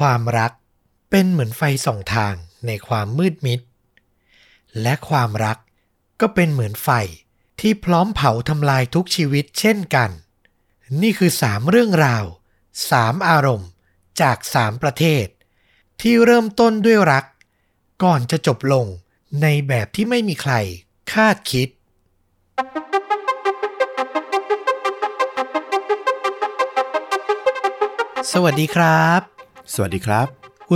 [0.00, 0.52] ความรัก
[1.10, 2.34] เป็นเหมือนไฟส่องทาง
[2.66, 3.60] ในความมืดมิด
[4.82, 5.58] และความรัก
[6.20, 6.88] ก็เป็นเหมือนไฟ
[7.60, 10.10] ที่พร้อมเผาทำลายทุกชีวิตเช่นกัน
[11.02, 12.24] นี่คือสามเรื่องราว
[12.90, 13.70] สามอารมณ์
[14.20, 15.26] จากสามประเทศ
[16.00, 17.24] ที่เริ่มต้นด้วยรัก
[18.02, 18.86] ก่อนจะจบลง
[19.42, 20.54] ในแบบที่ไม่มีใคร
[21.12, 21.68] คาดคิด
[28.32, 29.39] สวัสดีครับ
[29.74, 30.26] สวัสดีครับ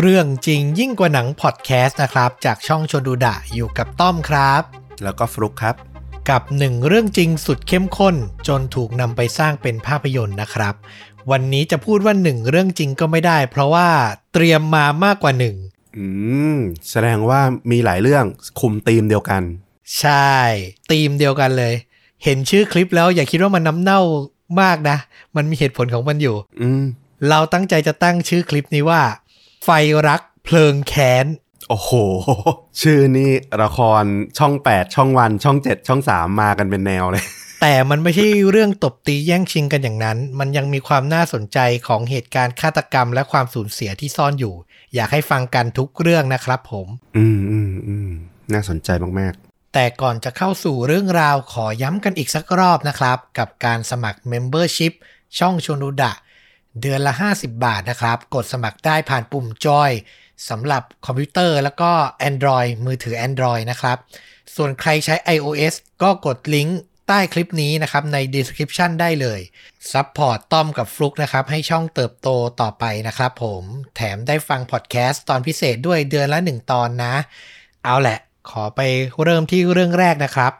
[0.00, 4.62] เรื่องจริงยิ่งกว่าหนังพอดแคสต์นะครับ จากช่องชนดูดะอยู่กับต้อมครับ
[5.02, 5.76] แล้วก็ฟลุกครับ
[6.30, 8.16] กับหนึ่งเรื่องจริงสุดเข้มข้น
[8.49, 10.75] จนถูกนำไปสร้างเป็นภาพยนตร์นะครับ
[11.30, 13.88] วันนี้จะพูดว่าหนึ่งเรื่องจริงก็ไม่ได้ เพราะว่า
[14.35, 15.57] เตรียมมามากกว่าหนึ่ง
[15.96, 16.07] อื
[16.57, 16.58] ม
[16.90, 17.40] แสดงว่า
[17.71, 18.24] มีหลายเรื่อง
[18.61, 19.43] คุมธีมเดียวกัน
[20.00, 20.32] ใช่
[20.90, 21.74] ธีมเดียวกันเลย
[22.24, 24.00] เห็นชื่อคลิปแล้วอย่าคิดว่ามันน้ำเน่า
[24.61, 24.96] มากนะ
[25.36, 26.85] มันมีเหตุผลของมันอยู่ อืม
[27.29, 29.03] เราตั้งใจจะตั้งชื่อคลิปนี้ว่า
[29.64, 29.68] ไฟ
[30.09, 31.27] รักเพลิงแค้น
[31.68, 31.91] โอ้โห
[32.83, 34.05] ชื่อนี่ละคร
[34.38, 37.25] ช่อง 8 ช่องวัน ช่อง 7 ช่อง 3 มากันเป็นแนวเลย
[37.62, 44.55] แต่มันไม่ใช่เรื่องตบตีแย่งชิงกันอย่างนั้น มันยังมีความน่าสนใจของเหตุการณ์ฆาตกรรมและความสูญเสียที่ซ่อนอยู่
[44.94, 48.10] อยากให้ฟังกันทุกเรื่องนะครับผม อืมอืมอืม
[48.53, 48.88] น่าสนใจ
[49.20, 49.34] มาก
[49.75, 54.92] แต่ก่อนจะเข้าสู่เรื่องราวขอย้ำกันอีกสักรอบนะครับ กับการสมัคร Membership
[55.38, 56.12] ช่องชนุดะ
[56.80, 59.91] เดือนละ 50 บาทนะครับ กดสมัครได้ผ่านปุ่มจอย
[60.48, 61.91] สำหรับคอมพิวเตอร์แล้วก็
[62.28, 63.98] Android มือถือ Android นะครับ
[64.56, 69.41] ส่วนใครใช้ iOS ก็กดลิงก์ใต้คลิปนี้นะครับใน description ได้เลย
[69.92, 72.28] support ต้อมกับฟลุกนะครับ ให้ช่องเติบโต
[72.61, 73.62] ต่อไปนะครับผม
[73.97, 77.14] แถมได้ฟังพอดแคสต์ตอนพิเศษด้วยเดือนละ 1 ตอนนะ
[77.84, 78.19] เอาแหละ
[78.50, 78.81] ขอไป
[79.22, 80.53] เริ่มที่เรื่องแรกนะครับ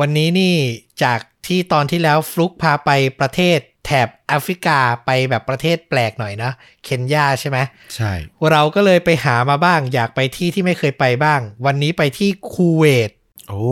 [0.00, 0.54] วันนี้นี่
[1.02, 2.90] จากที่ตอนที่แล้วฟลุกพาไป
[3.20, 6.50] ประเทศแถบแอฟริกาไปแบบประเทศแปลกหน่อยนะ
[6.84, 8.12] เคนยาใช่ไหมๆใช่
[8.50, 13.10] เราก็เลยไปหามาบ้าง อยากไปที่ที่ไม่เคยไปบ้าง วันนี้ไปที่คูเวต
[13.48, 13.70] โอ้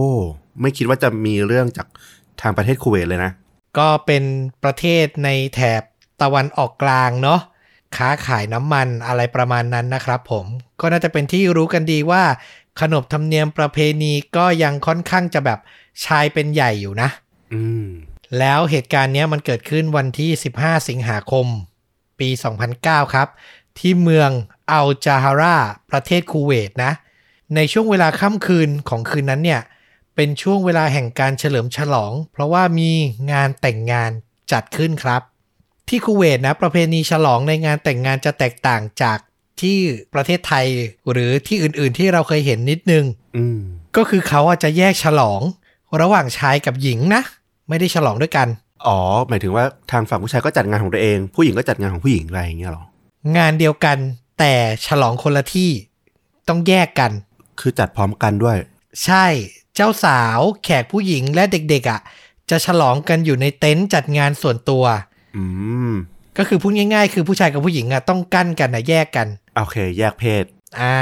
[0.60, 1.86] ไม่คิดว่าจะมีเรื่องจาก
[2.40, 3.32] ทางประเทศคูเวตเลยนะ
[3.78, 4.24] ก็เป็น
[4.64, 5.82] ประเทศในแถบ
[6.22, 7.40] ตะวันออกกลางเนาะ
[7.96, 10.46] ค้าขายน้ำมันอะไรประมาณนั้นนะครับผม
[10.80, 12.22] ก็น่าจะเป็นที่รู้กันดีว่า
[12.80, 15.58] ขนบธรรมเนียมประเพณีก็ยังค่อนข้างจะแบบ
[16.04, 17.08] ชายเป็นใหญ่อยู่นะ
[17.52, 17.86] อืม
[18.38, 21.46] แล้วเหตุการณ์เนี้ยมันเกิดขึ้นวันที่ 15 สิงหาคม
[22.20, 22.28] ปี
[22.72, 23.28] 2009 ครับ
[23.78, 24.30] ที่เมือง
[24.70, 25.56] อัลจาฮารา
[25.90, 26.92] ประเทศคูเวตนะ
[27.54, 29.60] ในช่วงเวลาค่ำคืนของคืนนั้นเนี่ย
[30.16, 32.90] เป็นช่วงเวลาแห่งการเฉลิมฉลอง เพราะว่ามี
[33.32, 34.10] งานแต่งงาน
[34.52, 35.22] จัดขึ้นครับ
[35.88, 39.18] ที่คูเวตนะประเพณีฉลองในงานแต่งงานจะแตกต่างจาก
[39.62, 39.76] ที่
[40.14, 40.66] ประเทศไทย
[41.10, 43.04] หรือที่อื่นๆที่เราเคยเห็นนิดนึง
[43.36, 43.60] อืม
[43.96, 45.40] ก็คือเขาอาจจะแยกฉลอง
[46.00, 47.22] ระหว่างชายกับหญิงนะ
[47.68, 48.48] ไม่ได้ฉลองด้วยกัน
[48.86, 48.98] อ๋อ
[49.28, 52.84] หมายถึงว่าทางฝั่งผู้ชายก็จัดงานของตัวเอง ผู้หญิงก็จัดงานของผู้หญิงอะไรอย่างเงี้ยเหรอ
[53.36, 53.98] งานเดียวกัน
[54.38, 54.52] แต่
[54.86, 55.70] ฉลองคนละที่
[56.48, 57.10] ต้องแยกกัน
[57.60, 58.56] คือจัดพร้อมกันด้วย
[59.04, 59.26] ใช่
[59.76, 62.00] เจ้าสาวแขกผู้หญิงและเด็กๆอะ่ะ
[62.50, 64.84] จะฉลองกันอยู่ในเต็นท์จัดงานส่วนตัว
[65.36, 65.44] อื
[65.90, 65.92] ม
[66.38, 69.26] ก็คือพูดง่ายๆ คือผู้ชายกับผู้หญิงอะ่ะต้องกั้นกันนะแยกกัน
[69.60, 70.44] โอเค แยกเพศ
[70.80, 70.98] อ่า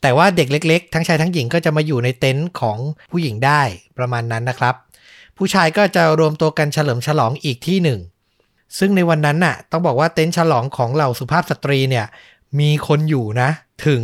[0.00, 2.78] แต่ว่าเด็กเล็ก ๆ ทั้งชายทั้งหญิงก็จะมาอยู่ในเต็นท์ของ
[3.10, 3.62] ผู้หญิงได้
[3.98, 4.74] ประมาณนั้นนะครับ
[5.36, 8.00] ผู้ชายก็จะรวมตัวกันเฉลิมฉลองอีกที่หนึ่ง
[8.78, 12.06] ซึ่งในวันนั้นน่ะ ต้องบอกว่าเต็นท์ฉลองของเหล่าสุภาพสตรีเนี่ย
[12.60, 13.50] มีคนอยู่นะ
[13.86, 14.02] ถึง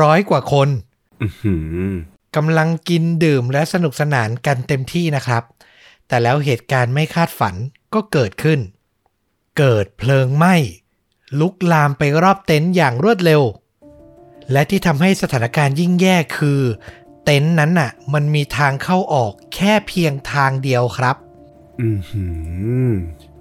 [0.00, 0.68] ร้อยกว่าคน
[1.22, 1.54] อือหื
[1.86, 1.90] อ
[2.36, 5.42] กำลังกินดื่มและสนุกสนานกันเต็มที่นะครับ
[6.08, 7.54] แต่แล้วเหตุการณ์ไม่คาดฝัน
[7.94, 8.60] ก็เกิดขึ้น
[9.58, 10.54] เกิดเพลิงไหม้
[11.40, 13.42] ลุกลามไปรอบเต็นท์อย่างรวดเร็ว
[14.52, 16.60] และที่ทำให้สถานการณ์ยิ่งแย่คือ
[17.24, 21.16] เต็นท์นั้นน่ะ มันมีทางเข้าออกแค่เพียงทางเดียวครับ
[21.82, 22.24] อือหื
[22.86, 22.90] อ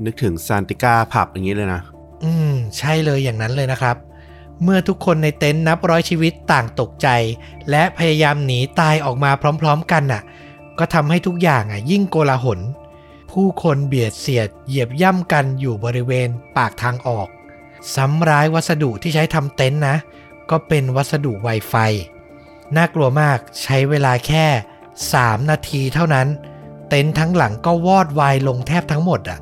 [0.06, 1.81] นึกถึงซานติก้าผับอย่างนี้เลยนะ
[2.24, 3.97] อืม ใช่เลยอย่างนั้นเลยนะครับ
[4.63, 7.08] เมื่อทุกคนในเต็นท์นับร้อยชีวิตต่างตกใจ
[7.69, 9.31] และพยายามหนีตายออกมา
[9.62, 10.22] พร้อม ๆ กันน่ะ
[10.79, 12.59] ก็ทำให้ทุกอย่างอะ ยิ่งโกลาหล
[13.31, 17.28] ผู้คนเบียดเสียดเหยียบย่ำกันอยู่บริเวณปากทางออก
[17.96, 19.96] ซ้ำร้ายวัสดุที่ใช้ทำเต็นท์นะ
[20.50, 21.91] ก็เป็นวัสดุ Wi-Fi
[22.76, 24.46] น่ากลัวมากใช้เวลาแค่
[24.97, 26.28] 3 นาทีเท่านั้น
[26.90, 29.40] เต็นท์ทั้งหลังก็วอดวายลงแทบทั้งหมดอะ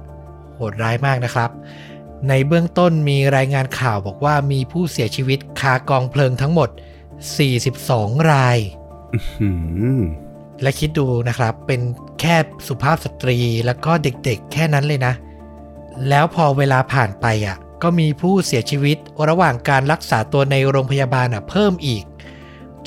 [0.55, 1.49] โหดร้ายมากนะครับ
[2.29, 6.69] ในเบื้องต้นมีรายงานข่าวบอกว่ามีผู้เสียชีวิตคากองเพลิงทั้งหมด
[7.49, 8.57] 42 ราย
[9.13, 9.51] อื้อหื
[9.97, 9.99] อ
[10.61, 11.81] และคิดดูนะครับ เป็น
[12.21, 12.35] แค่
[12.67, 15.13] สุภาพสตรีแล้วก็เด็กๆ แค่นั้นเลยนะ
[16.09, 18.97] แล้วพอเวลาผ่านไปอะ ก็มีผู้เสียชีวิต
[19.29, 22.03] ระหว่างการรักษาตัวในโรงพยาบาลเพิ่มอีก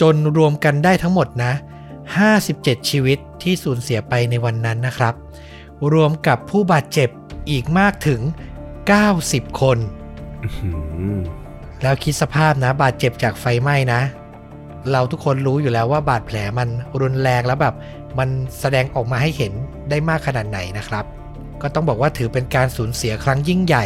[0.01, 1.53] จนรวมกันได้ทั้งหมดนะ
[2.21, 5.15] 57 ชีวิตที่สูญเสียไปในวันนั้นนะครับ
[5.93, 7.09] รวมกับผู้บาดเจ็บ
[7.51, 8.21] อีกมากถึง
[8.91, 9.79] 90 คน
[11.83, 14.01] แล้วคิดสภาพนะ บาดเจ็บจากไฟไหม้นะ
[14.91, 16.69] เราทุกคนรู้อยู่แล้วว่าบาดแผลมัน
[17.01, 17.75] รุนแรงแล้วแบบ
[18.19, 18.29] มัน
[18.61, 19.53] แสดงออกมาให้เห็น
[19.91, 21.05] ได้มากขนาดไหนนะครับ
[21.63, 23.85] ก็ต้องบอกว่าถือเป็นการสูญเสียครั้งยิ่งใหญ่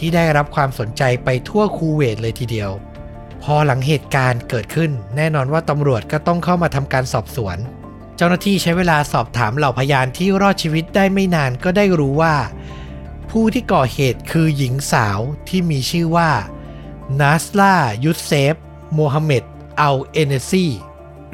[0.00, 2.70] ที่ได้รับความสนใจไปทั่วคูเวตเลยทีเดียว
[3.42, 7.58] พอหลังเหตุการณ์เกิดขึ้น แน่นอนว่าตำรวจก็ต้องเข้ามาทำการสอบสวน
[8.16, 12.34] เจ้าหน้าที่ใช้เวลาสอบถามเหล่าพยานที่รอดชีวิตได้ไม่นานก็ได้รู้ว่า
[13.30, 15.18] ผู้ที่ก่อเหตุคือหญิงสาว
[15.48, 16.30] ที่มีชื่อว่า
[17.20, 17.74] นัสลา
[18.04, 18.54] ยุสเซฟ
[18.94, 19.44] โมฮัมเหม็ด
[19.80, 20.66] อัลเอเนซี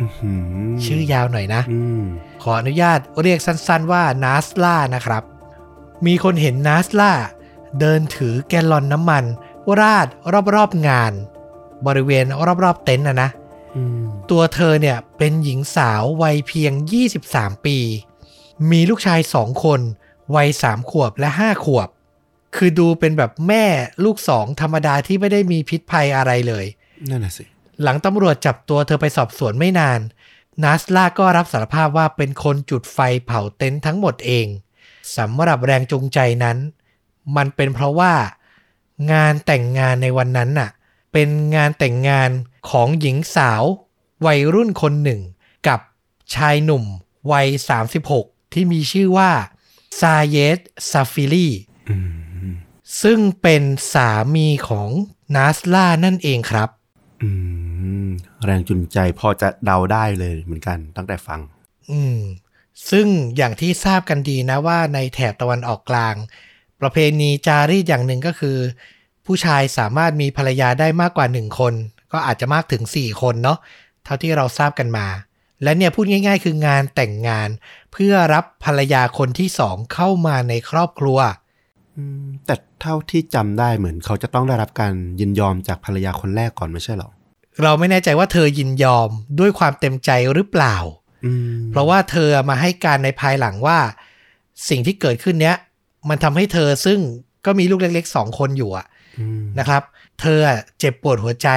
[0.00, 2.02] อื้อหือชื่อยาวหน่อยนะอืม
[2.42, 5.22] ขออนุญาตเรียกสั้นๆว่านัสลานะครับ
[6.06, 7.12] มีคนเห็นนัสลา
[7.80, 9.24] เดินถือแกลลอนน้ำมัน
[9.80, 10.06] ราด
[10.54, 11.12] รอบๆงาน
[11.86, 12.24] บริเวณ
[12.64, 13.30] รอบๆเต็นท์นะนะ
[13.76, 16.72] อืมตัวเธอเนี่ยเป็นหญิงสาววัยเพียง
[17.18, 17.78] 23 ปี
[18.70, 19.80] มีลูกชายสองคน
[20.34, 21.88] วัย3ขวบและ5ขวบ
[22.56, 23.64] คือดูเป็นแบบแม่
[24.04, 26.66] ลูกสองธรรมดาที่ไม่ได้มีพิษภัยอะไรเลย
[27.10, 27.44] นั่นน่ะสิ
[27.82, 30.00] หลังตำรวจจับตัวเธอไปสอบสวนไม่นาน
[30.62, 34.46] นัสลาก็รับสารภาพว่าเป็นคนจุดไฟเผาเต็นท์ทั้งหมดเอง
[35.16, 36.56] สำหรับแรงจูงใจนั้น
[37.36, 38.14] มันเป็นเพราะว่า
[39.12, 40.70] งานแต่งงานในวันนั้นน่ะ
[41.12, 42.30] เป็นงานแต่งงาน
[42.70, 43.62] ของหญิงสาว
[44.26, 45.20] วัยรุ่นคนหนึ่ง
[45.68, 45.80] กับ
[46.34, 46.84] ชายหนุ่ม
[47.32, 47.48] วัย
[48.00, 49.30] 36 ที่มีชื่อว่า
[50.00, 50.58] ซาเยต
[50.90, 51.48] ซาฟิลี
[51.88, 51.96] อื
[52.48, 52.50] ม
[53.02, 53.62] ซึ่งเป็น
[53.94, 54.90] สามีของ
[55.34, 56.68] นัสลานั่นเองครับ
[57.22, 57.30] อื
[58.06, 58.08] ม
[58.44, 61.40] แรงจูงใจพอจะเดาได้เลยเหมือนกันตั้งแต่ฟัง
[61.90, 62.18] อืม
[62.90, 63.06] ซึ่ง
[63.36, 66.14] อย่างที่ทราบกันดีนะว่าในแถบตะวันออกกลาง
[66.80, 68.58] ประเพณีจารีตอย่างหนึ่งก็คือ
[69.26, 71.74] ผู้ชายสามารถมีภรรยาได้มากกว่าหนึ่งคน
[72.12, 73.58] ก็อาจจะมากถึง 4 คนเนาะ
[74.04, 75.06] เท่าที่เราทราบกันมา
[75.62, 77.48] และเนี่ยพูดง่าย ๆ คืองานแต่งงาน
[77.92, 81.18] เพื่อรับภรรยาคนที่สองเข้ามาในครอบครัว
[81.96, 87.10] อืมแต่เท่าที่จำได้เหมือนเขาจะต้องได้รับการยินยอมจากภรรยาคนแรกก่อนไม่ใช่เหรอ
[87.62, 89.08] เราไม่แน่ใจว่าเธอยินยอม
[89.40, 90.76] ด้วยความเต็มใจหรือเปล่า
[91.24, 93.78] อืมเพราะว่าเธอมาให้การในภายหลังว่า
[94.68, 95.56] สิ่งที่เกิดขึ้นเนี้ย
[96.08, 96.98] มันทำให้เธอซึ่ง
[97.46, 98.86] ก็มีลูกเล็กๆสองคนอยู่อะ
[99.20, 99.82] อืมนะครับ
[100.20, 101.48] เธออะเจ็บปวดหัวใจ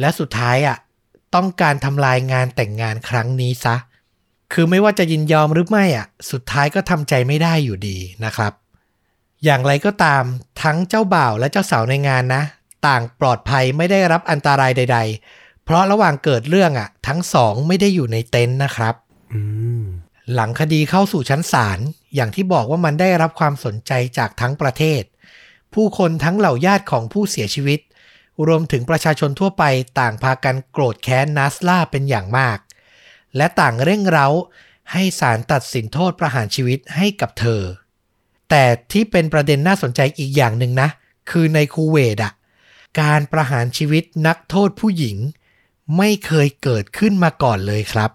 [0.00, 0.76] และสุดท้ายอะ
[1.34, 3.76] ต้องการทำลายงานแต่งงานครั้งนี้ซะ
[4.52, 8.52] คือไม่ว่าจะยินยอมหรือไม่อะ สุดท้ายก็ทำใจไม่ได้อยู่ดีนะครับ
[9.44, 10.22] อย่างไรก็ตาม
[10.62, 12.42] ทั้งเจ้าบ่าวและเจ้าสาวในงานนะ
[12.86, 14.98] ต่างปลอดภัยไม่ได้รับอันตรายใด
[15.30, 18.94] ๆ เพราะระหว่างเกิดเรื่องอะ ทั้งสองไม่ได้อยู่ในเต็นท์นะครับ
[19.34, 19.42] อื
[19.82, 19.83] ม
[20.32, 21.78] หลังคดีเข้าสู่ชั้นศาล
[22.14, 25.02] อย่างที่บอกว่ามันได้รับความสนใจจากทั้งประเทศ
[25.74, 27.80] ผู้คนทั้งเหล่าญาติของผู้เสียชีวิต
[28.46, 29.64] รวมถึงประชาชนทั่วไป
[30.00, 32.58] ต่างพากันโกรธแค้นนัสลาเป็นอย่างมาก
[33.36, 34.28] และต่างเร่งเร้า
[34.92, 37.62] ให้ศาลตัดสินโทษประหารชีวิตให้กับเธอ
[38.50, 40.88] แต่ที่เป็นประเด็นน่าสนใจอีกอย่างหนึ่งนะ
[41.30, 42.32] คือในคูเวตอะ
[43.00, 45.16] การประหารชีวิตนักโทษผู้หญิง
[45.96, 48.10] ไม่เคยเกิดขึ้นมาก่อนเลยครับ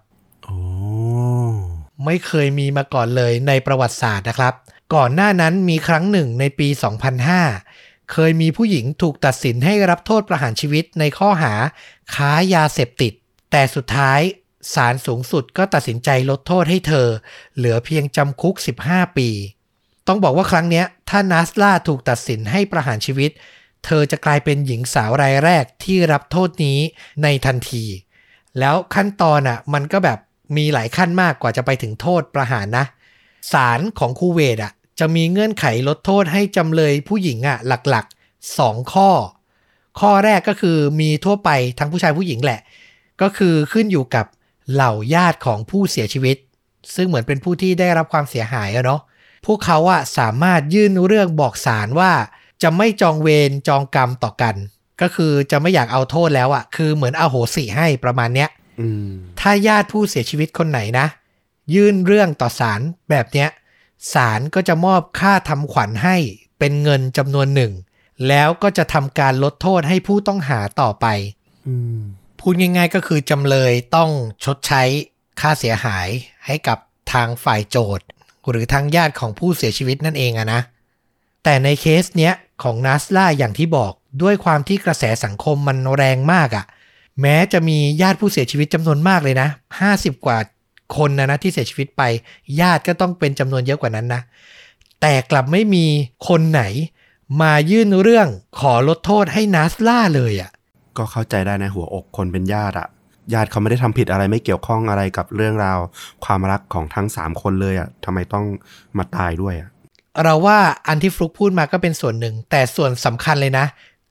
[2.06, 4.54] ไม่เคยมีมาก่อนเลยในประวัติศาสตร์นะครับ
[4.96, 6.68] ก่อนหน้านั้นมีครั้งหนึ่งในปี
[7.40, 11.54] 2005 เคยมีผู้หญิงถูกตัดสินให้รับโทษประหารชีวิตในข้อหา
[12.16, 13.13] ค้ายาเสพติด
[13.51, 14.22] แต่สุดท้าย
[14.74, 17.07] ศาลสูงสุดก็ตัดสินใจลดโทษให้เธอ
[17.56, 18.56] เหลือเพียงจำคุก
[18.88, 19.30] 15 ปี
[20.07, 23.31] ต้องบอกว่าครั้งเนี้ย ถ้านัสล่าถูกตัดสินให้ประหารชีวิต
[23.86, 26.80] เธอจะกลายเป็นหญิงสาวรายแรกที่รับโทษนี้
[27.24, 27.85] ในทันที
[28.59, 30.19] แล้วขั้นตอนอะมันก็แบบ
[30.57, 32.85] มีหลายขั้นมากกว่าจะไปถึงโทษประหารนะ
[33.53, 39.09] ศาลของคูเวตอะจะมีเงื่อนไขลดโทษให้จำเลยผู้หญิงอะหลักๆ 2 ข้อ
[39.99, 42.61] ข้อแรกก็คือมีทั่วไปทั้งผู้ชายผู้หญิงแหละ
[43.21, 44.25] ก็คือขึ้นอยู่กับ
[44.73, 46.37] เหล่าญาติของผู้เสียชีวิต
[46.95, 49.01] ซึ่งเหมือนเป็นผู้ที่ได้รับความเสียหายอะเนาะ
[49.45, 52.11] พวกเขาอะสามารถยื่นเรื่องบอกศาลว่า
[52.63, 54.56] จะไม่จองเวรจองกรรมต่อกัน
[55.01, 58.49] ก็คือจะไม่อยากเอาโทษแล้วอะคือเหมือนเอาโหสิให้ประมาณเนี้ย
[59.40, 61.07] ถ้าญาติผู้เสียชีวิตคนไหนนะ
[61.74, 63.50] ยื่นเรื่องต่อศาลแบบเนี้ย
[64.14, 66.18] ศาลก็จะมอบค่าทำขวัญให้
[66.59, 67.74] เป็นเงินจำนวนหนึ่ง
[68.28, 71.06] แล้วก็จะทำการลดโทษให้ผู้ต้องหาต่อไป
[71.68, 72.00] อืม
[72.40, 74.09] พูดง่าย ๆ ก็คือจำเลยต้อง
[74.45, 74.83] ชดใช้
[75.40, 76.07] ค่าเสียหาย
[76.45, 76.78] ให้กับ
[77.14, 78.06] ทางฝ่ายโจทย์
[78.50, 80.62] หรือทางญาติของผู้เสียชีวิตนั่นเองอะนะ
[81.44, 82.33] แต่ในเคสเนี้ย
[82.64, 86.66] ของนัสลาอย่างที่บอกด้วยความที่กระแสสังคมมันแรงมากอะ
[87.21, 89.49] แม้จะมีญาติผู้เสียชีวิตจำนวนมากเลยนะ
[89.88, 90.38] 50กว่า
[90.97, 92.04] คนนะนะที่เสียชีวิตไป
[92.61, 94.21] ญาติก็ต้องเป็นจำนวนเยอะกว่านั้นนะ
[95.02, 95.85] แต่กลับไม่มี
[96.28, 96.64] คนไหน
[97.42, 98.28] มายื่นเรื่อง
[98.59, 100.52] ขอลดโทษให้นัสลาเลยอะ
[100.97, 102.88] ก็เข้าใจได้ในะหัวอกคนเป็นญาติอะ
[103.33, 105.80] ญาติเขาไม่ได้ทำผิดอะไรไม่เกี่ยวข้องอะไรกับเรื่องราว
[106.26, 108.45] ความรักของทั้งสามคนเลยอะทำไมต้อง
[108.97, 109.69] มาตายด้วยอะ
[110.23, 110.57] เราว่า
[110.88, 113.66] อันที่ฟลุกพูดมาก็เป็นส่วนหนึ่ง แต่ส่วนสำคัญเลยนะ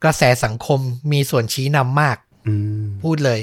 [0.04, 0.80] กระแสสังคม
[1.12, 2.27] มีส่วนชี้นำมากอืม
[3.02, 3.40] พูดเลย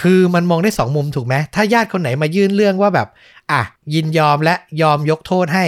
[0.00, 3.08] คือมันมองได้สองมุมถูกไหมถ้าญาติคนไหนมายื่นเรื่องว่าแบบ
[3.52, 3.62] อะ
[3.94, 5.66] ยินยอมและยอมยกโทษให้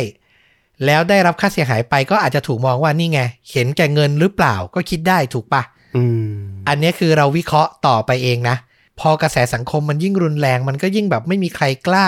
[0.87, 3.21] แล้วได้รับค่าเสียหายไปก็อาจจะถูกมองว่านี่ไง
[3.51, 5.63] เห็นแก่เงินหรือเปล่าก็คิดได้ถูกปะ
[5.97, 6.27] อืม
[6.69, 8.57] อันเนี้ยคือเราวิเคราะห์ต่อไปเองนะ
[9.01, 12.07] พอกระแสสังคมมันยิ่งรุนแรง มันก็ยิ่งแบบไม่มีใครกล้า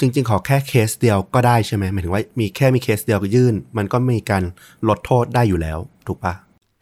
[0.00, 4.42] จริง ๆ ขอแค่เคสเดียวก็ได้ใช่ไหมหมายถึงว่ามีแค่มีเคสเดียวก็ยื่น มันก็มีการ
[4.88, 6.34] ลดโทษได้อยู่แล้ว ถูกปะ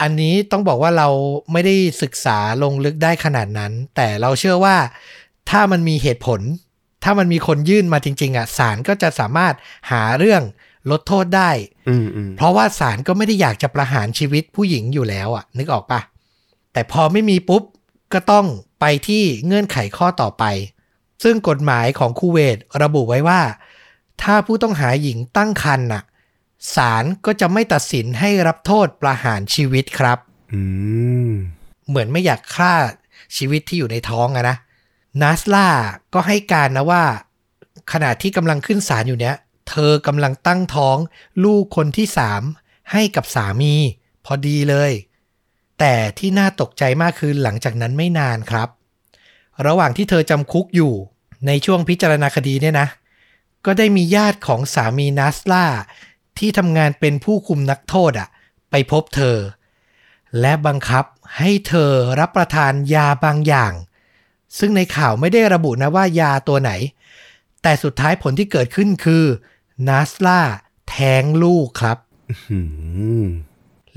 [0.03, 1.09] อันนี้ต้องบอกว่าเรา
[1.53, 4.77] ไม่ได้ศึกษาลงลึกได้ขนาดนั้น แต่เราเชื่อว่า
[5.51, 6.41] ถ้ามันมีเหตุผล
[7.05, 9.55] ถ้ามันมีคนยื่นมาจริง ๆ อะศาลก็จะสามารถ
[9.91, 10.43] หาเรื่อง
[10.91, 11.51] ลดโทษได้
[11.89, 16.01] อืมอืมเพราะว่าศาลก็ไม่ได้อยากจะประหารชีวิตผู้หญิงอยู่แล้วอะ นึกออกปะ
[16.73, 17.63] แต่พอไม่มีปุ๊บ
[18.13, 18.47] ก็ต้อง
[18.81, 20.45] ไปที่เงื่อนไขข้อต่อไป
[21.23, 23.41] ซึ่งกฎหมายของคูเวตระบุไว้ว่า
[24.23, 26.03] ถ้าผู้ต้องหาหญิงตั้งครรภ์น่ะ
[26.77, 30.19] ศาลก็จะไม่ตัดสินให้รับโทษประหารชีวิตครับ
[30.53, 30.61] อื
[31.29, 31.31] ม
[31.89, 32.75] เหมือนไม่อยากฆ่า
[33.37, 34.57] ชีวิตที่อยู่ในท้องอะนะ
[35.23, 35.69] นัสลา
[36.15, 37.05] ก็ให้การนะว่า
[37.93, 39.37] ขณะที่กำลังขึ้นศาลอยู่เนี้ย
[39.69, 40.97] เธอกำลังตั้งท้อง
[41.45, 42.43] ลูกคนที่สาม
[42.93, 43.75] ให้กับสามี
[44.25, 44.93] พอดีเลย
[45.79, 48.69] แต่ที่น่าตกใจมากคือหลังจากนั้นไม่นานครับ
[49.67, 50.93] ระหว่างที่เธอจำคุกอยู่
[51.47, 52.89] ในช่วงพิจารณาคดีเนี่ยนะ
[53.67, 55.65] ก็ได้มีญาติของสามีนัสลา
[56.39, 58.29] ที่ทำงานเป็นผู้คุมนักโทษอะ
[58.71, 59.37] ไปพบเธอ
[60.41, 61.05] และบังคับ
[61.39, 63.73] ให้เธอรับประทานยาบางอย่าง
[64.59, 66.73] ซึ่งในข่าวไม่ได้ระบุนะว่ายาตัวไหน
[67.63, 69.25] แต่สุดท้ายผลที่เกิดขึ้นคือ
[69.89, 70.41] นัสลา
[70.89, 71.99] แท้งลูกครับ
[72.51, 72.61] อื
[73.25, 73.27] ม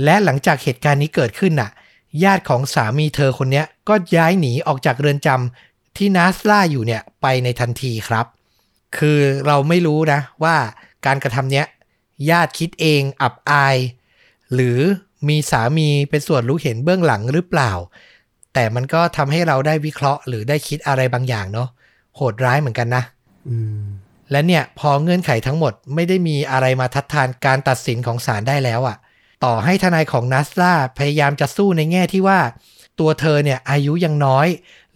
[0.03, 1.71] และหลังจากเหตุการณ์นี้เกิดขึ้นน่ะ
[2.23, 8.25] ญาติของสามีเธอคนเนี้ยก็ย้ายหนีออกจากเรือนจำที่นัสลาอยู่เนี่ยไปในทันทีครับ
[8.97, 10.55] คือเราไม่รู้นะว่า
[11.05, 11.65] การกระทำเนี้ย
[12.29, 13.77] ญาติคิดเองอับอาย
[14.53, 14.79] หรือ
[15.27, 17.71] มีสามีเป็นส่วนรู้เห็นเบื้องหลังหรือเปล่า
[18.53, 21.69] แต่มันก็ทำให้เราได้วิเคราะห์ หรือได้คิดอะไรบางอย่างเนาะ
[22.15, 23.03] โหดร้ายเหมือนกันนะ
[23.47, 23.85] อืม
[24.31, 28.97] และเนี่ยพอเงื่อนไขทั้งหมดไม่ได้มีอะไรมาทัดทานการตัดสินของศาลได้แล้วอะ่ะ
[29.45, 32.39] ต่อให้ทนายของนัสลาพยายามจะสู้ในแง่ที่ว่า
[32.99, 34.47] ตัวเธอเนี่ยอายุยังน้อย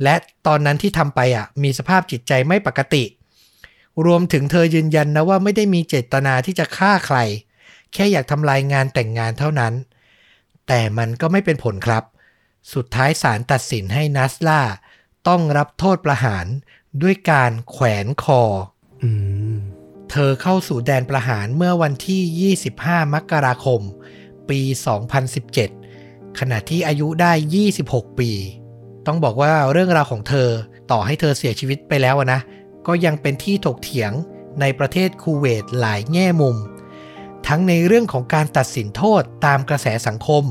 [0.04, 0.16] และ
[0.48, 3.04] ตอนนั้นที่ทำไปอะ มีสภาพจิตใจไม่ปกติ
[4.06, 7.18] รวมถึงเธอยืนยันนะว่าไม่ได้มีเจตนาที่จะฆ่าใคร
[7.94, 9.74] แค่อยากทำลายงานแต่งงานเท่านั้น
[10.68, 12.03] แต่มันก็ไม่เป็นผลครับ
[12.74, 14.62] สุดท้ายศาลตัดสินให้นัสลา
[15.27, 16.46] ต้องรับโทษประหาร
[17.01, 18.41] ด้วยการแขวนคอ
[19.03, 19.10] อื
[19.53, 19.58] ม
[20.12, 23.82] เธอเข้าสู่แดนประหารเมื่อวันที่ 25 มกราคม
[24.50, 24.60] ปี
[25.70, 27.34] 2017 ขณะที่อายุได้
[27.75, 28.32] 26 ปี
[29.08, 30.50] ต้องบอกว่าเรื่องราวของเธอ
[30.91, 32.39] ต่อให้เธอเสียชีวิตไปแล้วอะนะ
[32.88, 34.12] ก็ยังเป็นที่ถกเถียง
[34.62, 36.57] ในประเทศคูเวตหลายแง่มุม
[37.48, 40.43] ทั้งในเรื่องของการตัดสินโทษตามกระแสสังคม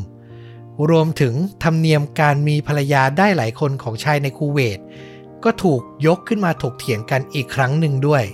[0.91, 4.79] รวมถึงธรรมเนียมการมีภรรยาได้หลายคนของชายในคูเวต
[5.45, 8.25] ก็ถูกยกขึ้นมาถกเถียงกันอีกครั้งหนึ่งด้วย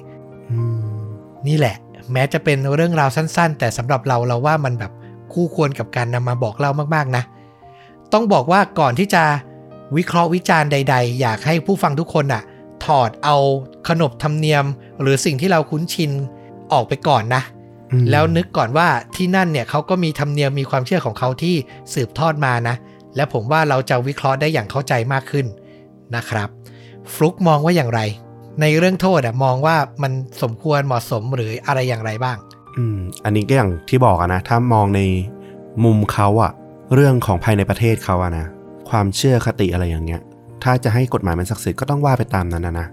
[1.46, 1.76] นี่แหละ
[2.12, 4.92] แม้จะเป็นเรื่องราวสั้นๆ แต่สำหรับเราเราว่ามันแบบ
[5.32, 7.22] คู่ควรกับการนำมาบอกเล่ามากๆนะ
[8.12, 9.22] ต้องบอกว่าก่อนที่จะ
[9.96, 12.42] วิเคราะห์วิจารณ์ใด ๆ อยากให้ผู้ฟังทุกคนอะ
[12.84, 13.36] ถอดเอา
[13.88, 14.64] ขนบธรรมเนียม
[15.00, 16.10] หรือสิ่งที่เราคุ้นชิน
[16.72, 17.42] ออกไปก่อนนะ
[17.92, 21.54] อืมแล้วนึกก่อนว่าที่นั่นเนี่ยเขาก็มีธรรมเนียมมีความเชื่อของเขาที่
[21.94, 22.76] สืบทอดมานะ
[23.16, 25.46] และผมว่าเราจะวิเคราะห์ได้อย่างเข้าใจมากขึ้น
[26.16, 26.48] นะครับ
[27.12, 28.00] ฟลุกมองว่าอย่างไร
[28.60, 30.12] ในเรื่องโทษอะมองว่ามัน
[30.42, 32.36] สมควรเหมาะสมหรืออะไรอย่างไรบ้าง
[32.76, 35.00] อืม อันนี้ก็อย่างที่บอกอะนะ ถ้ามองใน
[35.84, 36.52] มุมเขาอะ
[36.94, 38.46] เรื่องของภายในประเทศเขาอะนะ
[38.90, 40.22] ความเชื่อคติอะไรอย่างเงี้ย
[40.64, 42.88] ถ้าจะให้กฎหมายมันศักดิ์สิทธิ์ก็ต้องว่าไปตามนั้นนะนะ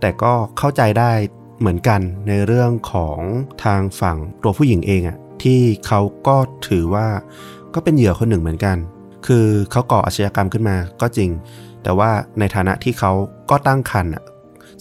[0.00, 1.12] แต่ก็เข้าใจได้
[1.60, 3.18] เหมือนกันในเรื่องของ
[3.64, 6.36] ทางฝั่งตัวผู้หญิงเองอะที่เขาก็
[6.68, 7.06] ถือว่า
[7.74, 8.76] ก็เป็นเหยื่อคนหนึ่งเหมือนกัน
[9.26, 11.30] คือเขาก่ออาชญากรรมขึ้นมาก็จริง
[11.82, 13.12] แต่ว่าในฐานะที่เขา
[13.50, 14.22] ก็ตั้งครรภ์อะ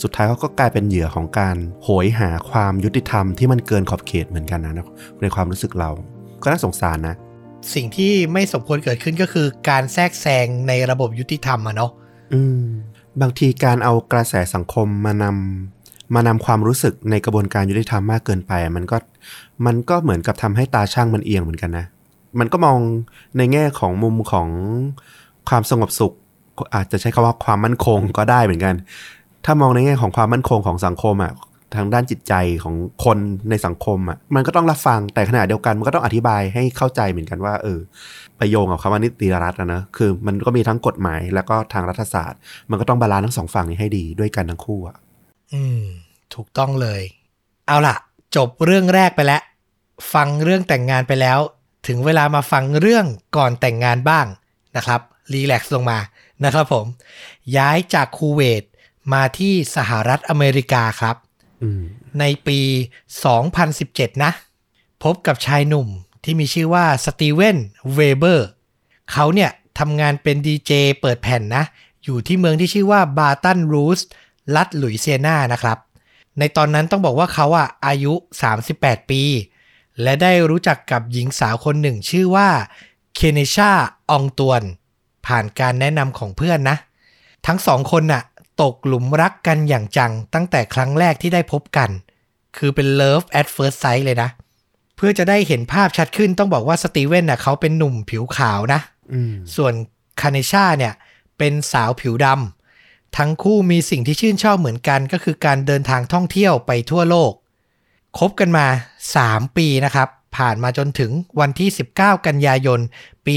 [0.01, 4.74] สุดท้ายเขาก็กลายเป็นเหยื่อของการโหยหาความยุติธรรมที่มันเกินขอบเขตเหมือนกันนะ
[5.21, 5.89] ในความรู้สึกเรา
[6.43, 7.15] ก็น่าสงสารนะ
[7.74, 11.91] สิ่งที่ไม่สมควรเกิดขึ้นก็คือการแทรกแซงในระบบยุติธรรมอะเนาะ
[12.33, 12.63] อืม
[13.21, 18.98] บางทีการเอากระแสสังคมมานำมานำความรู้สึกในกระบวนการยุติธรรมมากเกินไป มันก็
[19.65, 21.86] มันก็เหมือนกับทำให้ตาชั่งมันเอียงเหมือนกันนะ
[22.39, 22.79] มันก็มอง
[23.38, 24.48] ในแง่ของมุมของ
[25.50, 26.13] ความสงบสุข
[26.75, 28.75] อาจจะใช้คำว่าความมั่นคงก็ได้เหมือนกัน
[29.45, 31.33] ถ้ามองในแง่ของความมั่นคงของสังคมอะ
[31.75, 32.33] ทางด้านจิตใจ
[32.63, 33.17] ของคน
[33.49, 37.79] ในสังคมอะมันก็ต้องรับฟังแต่ขณะเดียวกันมันก็ต้องอธิบายให้เข้าใจเหมือนกันว่าเออ
[38.38, 44.97] ไปโยงกับคำว่านิติรัฐนะนะ คือมันก็มีทั้งกฎหมายแล้วก็ทางรัฐศาสตร์ มันก็ต้อง balance ทั้งสองฝั่งนี้ให้ดีด้วยกันทั้งคู่อะ
[45.53, 45.81] อืม
[46.35, 47.01] ถูกต้องเลย
[47.67, 47.95] เอาล่ะ
[48.35, 49.41] จบเรื่องแรกไปแล้ว
[50.13, 51.39] ฟังเรื่องแต่งงานไปแล้ว
[51.88, 53.05] ถึงเวลามาฟังเรื่อง
[53.38, 54.25] ก่อนแต่งงานบ้าง
[54.77, 55.01] นะครับ
[55.33, 55.99] รีแลกซ์ลงมา
[56.45, 56.85] นะครับผม
[57.57, 58.63] ย้ายจากคูเวต
[59.13, 61.15] มาที่สหรัฐอเมริกาครับ
[62.19, 62.59] ในปี
[63.41, 64.31] 2017 นะ
[65.03, 65.87] พบกับชายหนุ่ม
[66.23, 67.57] ที่มีชื่อว่าสตีเวน
[67.95, 68.47] เวเบอร์
[69.11, 71.63] เขาเนี่ยทำงานเป็นดีเจเปิดแผ่นนะ
[72.03, 73.99] อยู่ที่เมืองที่ชื่อว่าบาตันรูส
[74.55, 75.77] รัฐหลุยเซียนานะครับ
[76.39, 78.13] ในตอนนั้นต้องบอกว่าเขาอะอายุ
[78.61, 79.23] 38 ปี
[80.01, 82.49] และได้รู้จักกับหญิงสาวคนหนึ่งชื่อว่า
[83.15, 83.71] เคเนชา
[84.09, 84.61] อองตวน
[85.25, 86.77] ผ่านการแนะนำของเพื่อนนะ
[87.47, 88.23] ทั้งสองคนน่ะ
[88.61, 91.89] ตกหลุมรักกันอย่างจังตั้งแต่ครั้งแรกที่ได้พบกัน
[92.57, 94.29] คือเป็น love at first sight เลยนะ
[94.95, 98.79] เพื่อจะได้เห็นภาพชัดขึ้นต้องบอกว่าสตีเวนน่ะเขาเป็นหนุ่มผิวขาวนะ
[99.13, 99.73] อืมส่วน
[100.21, 100.93] คาเนชาเนี่ย
[101.37, 107.31] เป็นสาวผิวดำทั้งคู่มีสิ่งที่ชื่นชอบเหมือนกันก็คือการเดินทางท่องเที่ยวไปทั่วโลก
[108.17, 108.65] คบกันมา
[109.11, 112.79] 3 ปีนะครับ ผ่านมาจนถึงวันที่ 19 กันยายน
[113.25, 113.35] ปี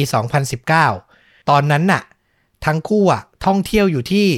[0.75, 2.03] 2019 ตอนนั้นน่ะ
[2.67, 4.29] ทั้งคู่อะท่องเที่ยวอยู่ที่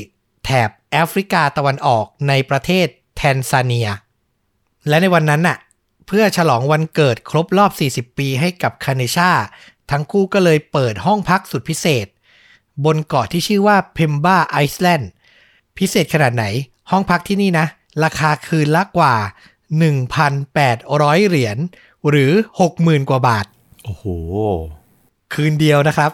[0.44, 2.86] แถบแอฟริกาตะวันออกในประเทศ
[3.16, 3.88] แทนซาเนีย
[4.88, 5.58] และในวันนั้นน่ะ
[6.06, 9.30] เพื่อฉลองวันเกิดครบรอบ 40 ปีให้กับคาเนชา
[9.90, 12.06] ทั้งคู่ก็เลยเปิดห้องพักสุดพิเศษ
[12.84, 15.10] บนเกาะที่ชื่อว่าเพมบา Island
[15.78, 16.44] พิเศษขนาดไหน
[16.90, 17.66] ห้องพักที่นี่นะ
[18.04, 19.14] ราคาคืนละกว่า
[20.02, 21.58] 1,800 เหรียญ
[22.08, 22.32] หรือ
[22.70, 23.46] 60,000 กว่าบาท
[23.84, 24.04] โอ้โห
[25.32, 26.12] คืนเดียวนะครับ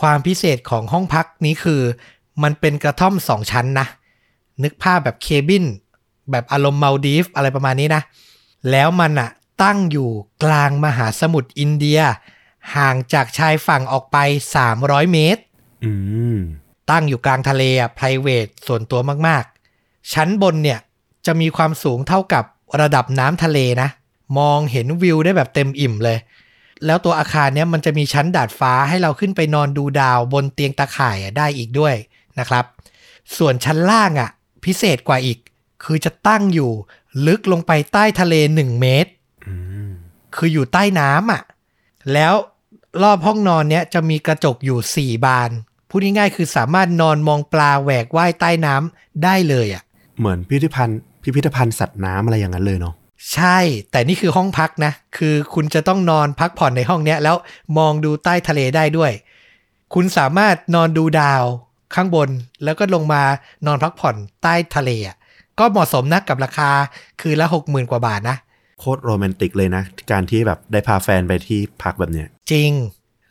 [0.00, 1.82] ความพิเศษของห้องพักนี้คือ
[2.42, 3.86] มันเป็นกระท่อมสองชั้นนะ
[4.62, 5.64] นึกภาพแบบ cabin
[6.30, 8.02] แบบอารมณ์มาลดีฟอะไรประมาณนี้นะ
[8.70, 9.30] แล้วมันอะ
[9.62, 10.10] ตั้งอยู่
[10.44, 12.00] กลางมหาสมุทรอินเดีย
[12.76, 14.16] ห่างจากชายฝั่งออกไป
[14.64, 15.42] 300 เมตร
[15.84, 15.92] อื
[16.36, 16.38] ม
[16.90, 20.78] ตั้งอยู่กลางทะเลอะ private ส่วนตัวมากๆ ชั้นบนเนี่ย
[21.26, 22.44] จะมีความสูงเท่ากับ
[22.80, 23.88] ระดับน้ำทะเลนะ
[24.38, 26.18] มองเห็นวิวได้แบบเต็มอิ่มเลย
[26.86, 31.94] แล้วตัวอาคารเนี้ยมันจะมีชั้นดาดฟ้าให้เราขึ้นไปนอนดูดาวบนเตียงตะข่ายอะได้อีกด้วย
[32.40, 32.64] นะครับ
[33.38, 34.30] ส่วนชั้นล่างอะ
[34.64, 35.38] พิเศษกว่าอีก
[35.84, 36.70] คือจะตั้งอยู่
[37.26, 39.10] ลึกลงไปใต้ทะเล1เมตร
[39.46, 39.54] อื
[39.88, 39.90] ม
[40.36, 41.42] คืออยู่ใต้น้ำอะ
[42.12, 42.34] แล้ว
[43.02, 45.50] รอบห้องนอนเนี้ยจะมีกระจกอยู่4บาน
[45.88, 49.82] พูดง่ายๆคือสามารถนอนมองปลาแหวกว่ายใต้น้ำได้เลยอะ
[50.18, 52.94] เหมือนพิพิธภัณฑ์พิพิธภัณฑ์สัตว์น้ำอะไรอย่างนั้นเลยเนาะ
[53.34, 53.58] ใช่
[53.90, 57.36] แต่นี่คือห้องพักนะ คือคุณจะต้องนอนพักผ่อนในห้องเนี้ย แล้ว
[57.78, 59.12] มองดูใต้ทะเลได้ด้วย
[59.94, 61.44] คุณสามารถนอนดูดาว
[61.94, 62.28] ข้างบน
[62.64, 63.22] แล้วก็ลงมา
[63.66, 65.16] นอนพักผ่อนใต้ทะเลอะ
[65.58, 66.70] ก็เหมาะสมนะกับราคา
[67.20, 68.36] คืนละหกหมื่นกว่าบาทนะ
[68.80, 72.72] โคตรโรแมนติกเลยนะ การที่แบบได้พาแฟนไปที่พักแบบเนี้ย จริง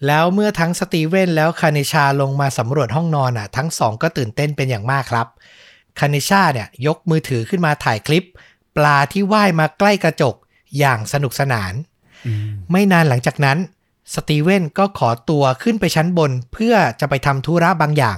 [0.08, 5.28] แล้วเมื่อทั้งสตีเวนแล้วคาเนชาลงมาสำรวจห้องนอนอะ ทั้งสองก็ตื่นเต้นเป็นอย่างมากครับ
[6.00, 8.28] คาเนชาเนี่ยยกมือถือขึ้นมาถ่ายคลิป
[8.78, 10.36] ปลาที่ว่ายมาใกล้กระจก
[10.80, 11.74] อย่างสนุกสนาน
[12.26, 13.58] อืมไม่นานหลังจากนั้น
[14.14, 18.18] สตีเวนก็ขอตัวขึ้นไปชั้นบนเพื่อจะไปทำธุระบางอย่าง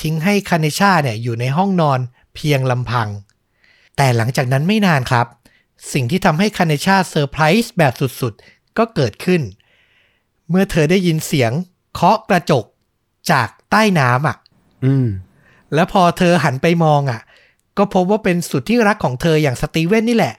[0.00, 2.00] ทิ้งให้คาเนชาเนี่ยอยู่ในห้องนอน
[2.34, 3.08] เพียงลำพัง
[3.96, 5.26] แต่หลังจากนั้นไม่นานครับ
[5.92, 9.42] สิ่งที่ทำให้คาเนชาเซอร์ไพรส์แบบสุดๆ ก็เกิดขึ้น
[10.50, 11.52] เมื่อเธอได้ยินเสียง
[11.94, 12.64] เคาะกระจก
[13.30, 14.36] จากใต้น้ำอะ
[14.84, 15.08] อืม
[15.74, 17.20] แล้วพอเธอหันไปมองอะ
[17.78, 20.34] ก็พบว่าเป็นสุดที่รักของเธออย่างสตีเวนนี่แหละ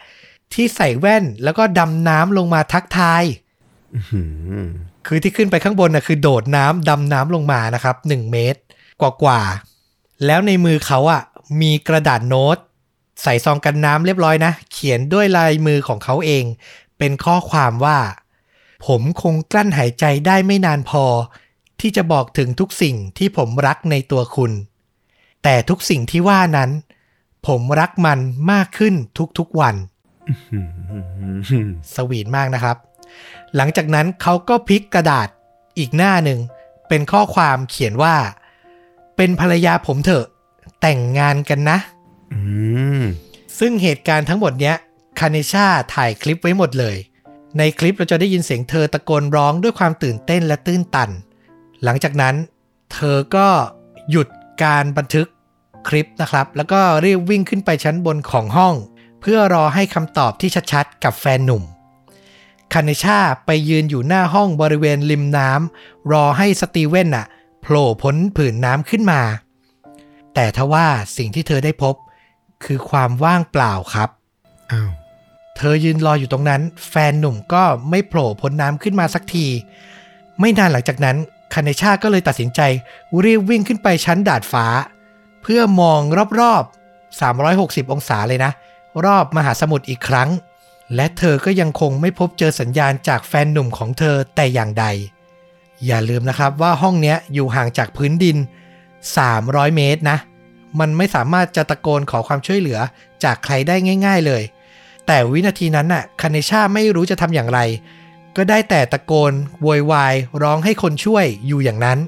[0.54, 3.24] ที่ใส่แว่นแล้วก็ดำน้ำลงมาทักทาย
[3.96, 4.24] อื้อหื
[4.60, 4.63] อ
[5.08, 8.60] คือที่ขึ้นไปข้างบนน่ะคือโดดน้ำดำน้ำลงมานะครับหนึ่งเมตร
[9.01, 11.21] กว่ากว่าๆ แล้วในมือเขาอะ
[11.62, 12.58] มีกระดาษโน้ต
[13.21, 16.43] ใส่ซองกันน้ำเรียบร้อยนะ เขียนด้วยลายมือของเขาเอง
[16.97, 17.99] เป็นข้อความว่า
[18.86, 21.05] ผมคงกลั้นหายใจได้ไม่นานพอ
[21.79, 24.51] ที่จะบอกถึงทุกสิ่งที่ผมรักในตัวคุณ
[25.43, 26.69] แต่ทุกสิ่งที่ว่านั้น
[27.47, 28.19] ผมรักมัน
[28.51, 28.93] มากขึ้น
[29.38, 29.75] ทุกๆวัน
[30.29, 30.39] อื้อ
[31.49, 32.77] หือสวีทมากนะครับ
[33.55, 35.27] หลังจากนั้นเขาก็พลิกกระดาษ
[35.77, 36.39] อีกหน้าหนึ่ง
[36.89, 38.15] เป็นข้อความเขียนว่า
[39.15, 40.25] เป็นภรรยาผมเถอะ
[40.82, 41.78] แต่งงานกันนะ
[42.34, 42.39] อื
[42.99, 43.04] ม
[43.60, 44.75] ซึ่งเหตุการณ์ทั้งหมดเนี้ย
[45.19, 46.97] คาเนชาถ่ายคลิปไว้หมดเลย
[47.58, 51.10] ในคลิปเราจะได้ยินเสียงเธอตะโกนร้องด้วยความตื่นเต้นและตื้นตัน
[51.84, 52.36] หลังจากนั้น
[52.93, 53.47] เธอก็
[54.12, 54.28] หยุด
[54.63, 55.28] การบันทึก
[55.88, 58.75] คลิปนะครับ แล้วก็รีบวิ่งขึ้นไปชั้นบนของห้อง
[59.21, 61.63] เพื่อรอให้คำตอบที่ชัดๆ กับแฟนหนุ่ม
[62.73, 67.25] คาเนชาไปยืนอยู่หน้าห้องบริเวณริมน้ำรอให้สตีเวนน่ะ
[67.67, 69.21] โผล่พ้นผืนน้ำขึ้นมา
[70.34, 71.95] แต่ทว่าสิ่งที่เธอได้พบ
[72.65, 74.10] คือความว่างเปล่าครับ
[74.71, 74.91] อ้าว
[75.58, 79.47] เธอยืนรออยู่ตรงนั้น แฟนหนุ่มก็ไม่โผล่พ้นน้ำขึ้นมาสักที
[80.39, 81.17] ไม่นานหลังจากนั้น
[81.54, 82.62] คาเนชาก็เลยตัดสินใจ
[83.23, 84.65] รีบวิ่งขึ้นไปชั้นดาดฟ้า
[85.41, 86.01] เพื่อมอง
[86.39, 88.51] รอบๆ 360 องศาเลยนะ
[89.06, 90.30] รอบมหาสมุทรอีกครั้ง
[90.95, 94.86] และเธอก็ยังคงไม่พบเจอสัญญาณจากแฟนหนุ่มของเธอแต่อย่างใด
[95.85, 98.38] อย่าลืมนะครับว่าห้องเนี้ยอยู่ห่างจากพื้นดิน
[99.05, 100.17] 300 เมตรนะ
[100.79, 102.79] มันไม่สามารถจะตะโกนขอความช่วยเหลือ
[103.23, 104.43] จากใครได้ง่าย ๆเลย
[105.07, 107.59] แต่วินาทีนั้นน่ะคาเนชาไม่รู้จะทำอย่างไร
[108.35, 111.99] ก็ได้แต่ตะโกนโวยวายร้องให้คนช่วยอยู่อย่างนั้น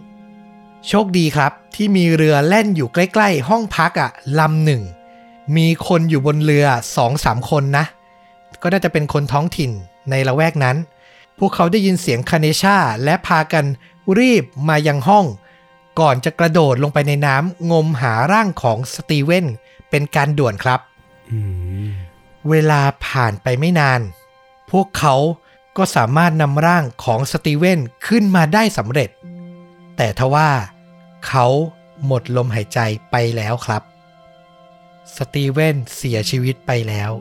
[0.88, 4.82] โชคดีครับที่มีเรือแล่นอยู่ใกล้ๆ ห้องพักอะ่ะลำหนึ่ง
[5.58, 7.86] มีคนอยู่บนเรือสองสามคนนะ
[8.62, 9.72] ก็น่าจะเป็นคนท้องถิ่น
[10.10, 10.78] ในละแวกนั้น
[11.40, 13.66] พวกเขาได้ยินเสียงคาเนชาและพากัน
[14.20, 15.26] รีบมายังห้อง
[16.00, 19.46] ก่อนจะกระโดดลงไปในน้ำงมหาร่างของสตีเวน
[19.90, 20.80] เป็นการด่วนครับ
[21.32, 21.40] อื
[21.86, 21.90] ม
[22.50, 24.02] เวลาผ่านไปไม่นาน
[24.72, 25.16] พวกเขา
[25.78, 29.10] ก็สามารถนำร่างของสตีเวนขึ้นมาได้สำเร็จ
[29.98, 30.50] แต่ทว่า
[31.28, 31.46] เขา
[32.06, 32.80] หมดลมหายใจ
[33.12, 33.84] ไปแล้วครับ
[35.18, 37.12] สตีเวนเสียชีวิตไปแล้ว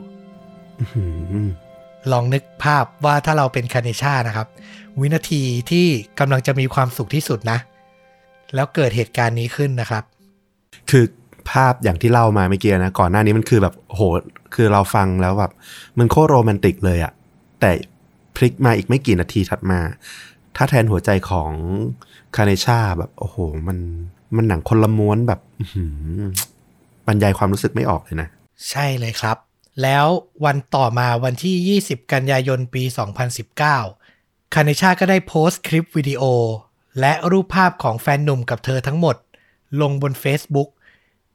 [0.79, 1.05] อื้อหื
[1.45, 1.49] อ
[2.13, 4.47] ลองนึกภาพว่าถ้าเราเป็นคาเนชานะครับ
[4.99, 5.87] วินาทีที่
[6.19, 7.59] กำลังจะมีความสุขที่สุดนะ
[8.55, 10.03] แล้วเกิดเหตุการณ์นี้ขึ้นนะครับ
[10.89, 11.05] คือ
[11.51, 14.01] ภาพอย่างที่เล่ามาเมื่อกี้นะ ก่อนหน้านี้มันคือแบบโห
[14.55, 15.51] คือเราฟังแล้วแบบ
[15.99, 17.13] มันโคตรโรแมนติกเลยอะ
[17.59, 17.71] แต่
[18.35, 19.79] พลิกมาอีกไม่กี่นาทีถัดมา
[20.55, 21.51] ถ้าแทนหัวใจของ
[22.35, 23.77] คาเนชาแบบโอ้โห มัน
[24.35, 25.85] มันหนังคนละม้วนแบบอื้อหื
[26.19, 26.21] อ
[27.07, 28.27] บรรยายความรู้สึกไม่ออกเลยนะ
[28.69, 29.37] ใช่เลยครับ
[29.81, 30.07] แล้ว
[30.45, 32.83] วันต่อมาวันที่ 20 กันยายนปี
[33.67, 36.23] 2019 คาเนชาก็ได้โพสต์คลิปวิดีโอ
[36.99, 39.15] และรูปภาพของแฟนหนุ่มกับเธอทั้งหมด
[39.81, 40.69] ลงบน Facebook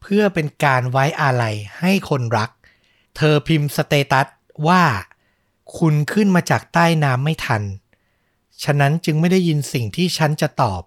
[0.00, 2.50] เพื่อเป็นการไว้อาลัยให้คนรัก
[3.16, 4.26] เธอพิมพ์สเตตัส
[4.68, 4.82] ว่า
[5.78, 7.62] คุณขึ้นมาจากใต้น้ำไม่ทัน
[8.64, 10.82] ฉะนั้นจึงไม่ได้ยินสิ่งที่ฉันจะตอบ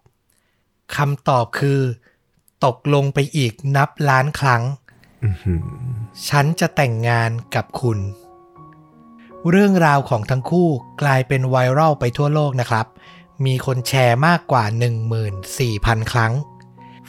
[0.95, 1.79] คำตอบคือ
[2.65, 4.63] ตกลงไปอีกนับล้านครั้ง
[6.29, 7.99] ฉันจะแต่งงานกับคุณ
[9.49, 10.69] เรื่องราวของทั้งคู่
[11.01, 12.85] กลายเป็นไวรัลไปทั่วโลกนะครับ
[13.45, 14.63] มีคนแชร์มากกว่า
[15.37, 16.33] 14,000 ครั้ง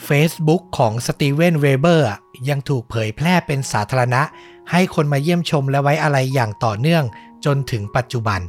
[0.09, 2.09] Facebook ของสตีเวนเวเบอร์
[2.49, 4.23] ยังถูกเผยแพร่เป็นสาธารณะ
[4.71, 7.05] ให้คนมาเยี่ยมชมและไว้อาลัยอย่างต่อเนื่อง
[7.45, 8.41] จนถึงปัจจุบัน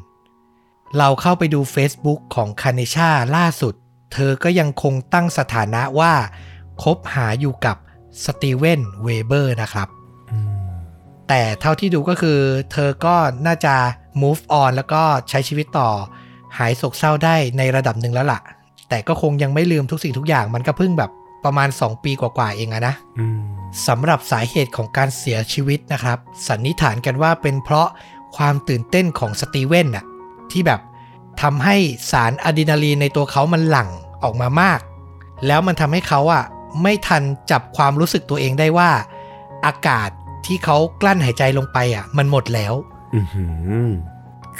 [0.97, 3.73] เราเข้าไปดู Facebook ของคาเนชาล่าสุด
[4.13, 6.13] เธอก็ยังคงตั้งสถานะว่า
[6.83, 7.77] คบหาอยู่กับ
[8.25, 9.87] สตีเวนเวเบอร์นะครับ
[10.31, 10.69] อืม
[11.27, 12.39] แต่เท่าที่ดูก็คือ
[12.71, 13.75] เธอก็น่าจะ
[14.21, 15.89] move on แล้วก็ใช้ชีวิตต่อ
[16.57, 18.39] หายโศกเศร้าได้ในระดับหนึ่งแล้วล่ะ
[18.89, 21.11] แต่ก็คงยังไม่ลืมทุกสิ่งทุกอย่างมันก็เพิ่งแบบ
[21.45, 23.41] ประมาณ 2 ปีกว่าๆเองอะนะอืม
[23.87, 27.87] สำหรับสาเหตุของการเสียชีวิตนะครับ สันนิษฐานกันว่าเป็นเพราะ
[28.37, 30.05] ความตื่นเต้นของสตีเวนน่ะ
[30.51, 30.81] ที่แบบ
[31.41, 31.75] ทำให้
[32.11, 33.89] สารอะดรีนาลีนในตัวเขามันหลั่ง
[34.23, 34.79] ออกมามาก
[35.47, 36.43] แล้วมันทำให้เขาอะ
[36.81, 38.89] ไม่ทันจับความรู้สึกตัวเองได้ว่า
[39.65, 40.09] อากาศ
[40.45, 42.73] ที่เขากลั้นหายใจลงไปอะ มันหมดแล้ว
[43.15, 43.45] อือหื
[43.85, 43.89] อ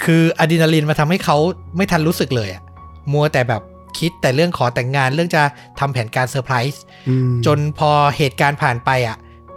[0.04, 1.36] คืออะดรีนาลีนมาทำให้เขา
[1.76, 2.62] ไม่ทันรู้สึกเลยอะ
[3.12, 3.62] มัวแต่แบบ
[3.98, 5.42] คิดแต่เรื่องขอแต่งงานเรื่องจะ
[5.80, 9.16] ทำแผนการเซอร์ไพรส์อืมจนพอเหตุการณ์ผ่านไปอะ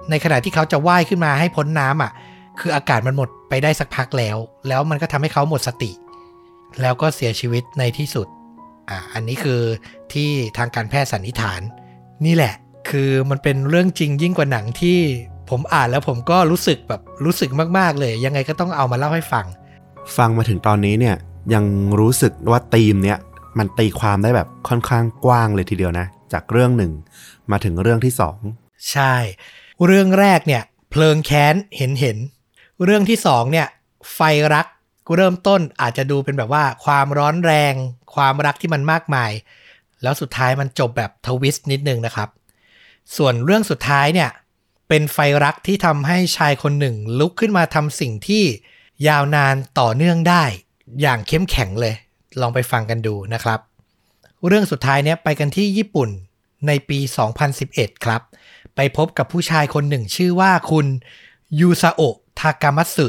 [0.09, 2.11] ในขณะที่เขาจะว่ายขึ้นมาให้พ้นน้ำอะ
[2.59, 4.37] คืออากาศมันหมดไปได้สักพักแล้ว
[4.67, 5.91] แล้วมันก็ทำให้เขาหมดสติ
[6.81, 8.27] แล้วก็เสียชีวิตในที่สุด
[8.89, 9.61] อ่าอันนี้คือ
[10.13, 11.61] ที่ทางการแพทย์สันนิษฐาน
[12.25, 12.53] นี่แหละ
[12.89, 14.99] คือมันเป็นเรื่องจริงยิ่งกว่าหนังที่
[15.49, 19.45] ผมอ่านแล้วผมก็รู้สึกแบบรู้สึกมาก ๆ เลย ยังไงก็ต้องเอามาเล่าให้ฟัง
[20.17, 21.15] ฟังมาถึงตอนนี้เนี่ย
[21.53, 21.65] ยัง
[21.99, 23.17] รู้สึกว่าธีมเนี่ย
[23.57, 26.91] มันตีความได้แบบค่อนข้างกว้างเลยทีเดียวนะ จากเรื่องหนึ่ง
[27.51, 28.37] มาถึงเรื่องที่สอง
[28.91, 29.15] ใช่
[29.85, 32.17] เรื่องแรกเนี่ย เพลิงแค้นเห็นเห็น
[32.83, 33.67] เรื่องที่สองเนี่ย
[34.15, 34.19] ไฟ
[34.53, 34.67] รัก
[35.15, 37.73] เริ่มต้นอาจจะดูเป็นแบบว่า ความร้อนแรง
[38.15, 39.31] ความรักที่มันมากมาย
[40.03, 42.29] แล้วสุดท้ายมันจบแบบทวิสต์นิดนึงนะครับ
[43.17, 44.29] ส่วนเรื่องสุดท้ายเนี่ย
[44.89, 48.43] เป็นไฟรักที่ทำให้ชายคนหนึ่งลุกขึ้นมาทำสิ่งที่
[49.07, 50.43] ยาวนานต่อเนื่องได้
[51.01, 51.95] อย่างเข้มแข็งเลย
[52.41, 53.59] ลองไปฟังกันดูนะครับ
[54.47, 56.09] เรื่องสุดท้ายเนี่ยไปกันที่ญี่ปุ่น
[56.67, 56.99] ในปี
[57.51, 58.21] 2011 ครับ
[58.75, 60.85] ไปพบกับผู้ชายคนหนึ่งชื่อว่าคุณ
[61.59, 63.07] ยูซาโอะทากามัตสึ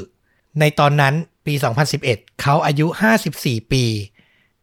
[0.61, 1.15] ในตอนนั้น
[1.47, 1.55] ปี
[1.99, 2.87] 2011 เขาอายุ
[3.29, 3.85] 54 ปี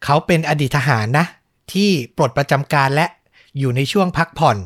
[0.03, 1.25] เขาเป็นอดีตทหารนะ
[1.73, 3.05] ที่ปลดประจำการและ
[3.57, 4.57] อยู่ในช่วงพักผ่อน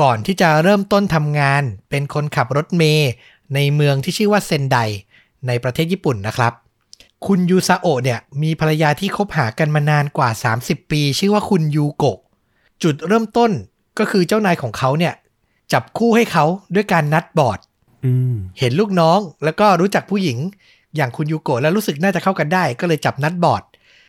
[0.00, 3.10] ก่อนที่จะเริ่มต้นทำงาน เป็นคนขับรถเมย์
[3.54, 4.76] ในเมืองที่ชื่อว่าเซนได
[5.46, 6.52] ในประเทศญี่ปุ่นนะครับ
[7.26, 12.18] คุณยูซาโอะเนี่ยมีภรรยาที่คบหากันมานานกว่า 30 ปี ชื่อว่าคุณยูโกะ
[12.82, 13.50] จุดเริ่มต้น
[13.98, 15.14] ก็คือเจ้านายของเขาเนี่ย
[15.72, 16.44] จับคู่ให้เขา
[16.74, 17.58] ด้วยการนัดบอร์ด
[18.04, 20.38] อืมเห็นลูกน้องแล้วก็รู้จักผู้หญิง
[20.96, 23.62] อย่างคุณยูโกะแล้วรู้สึกน่าจะเข้ากันได้ ก็เลยจับนัดบอร์ด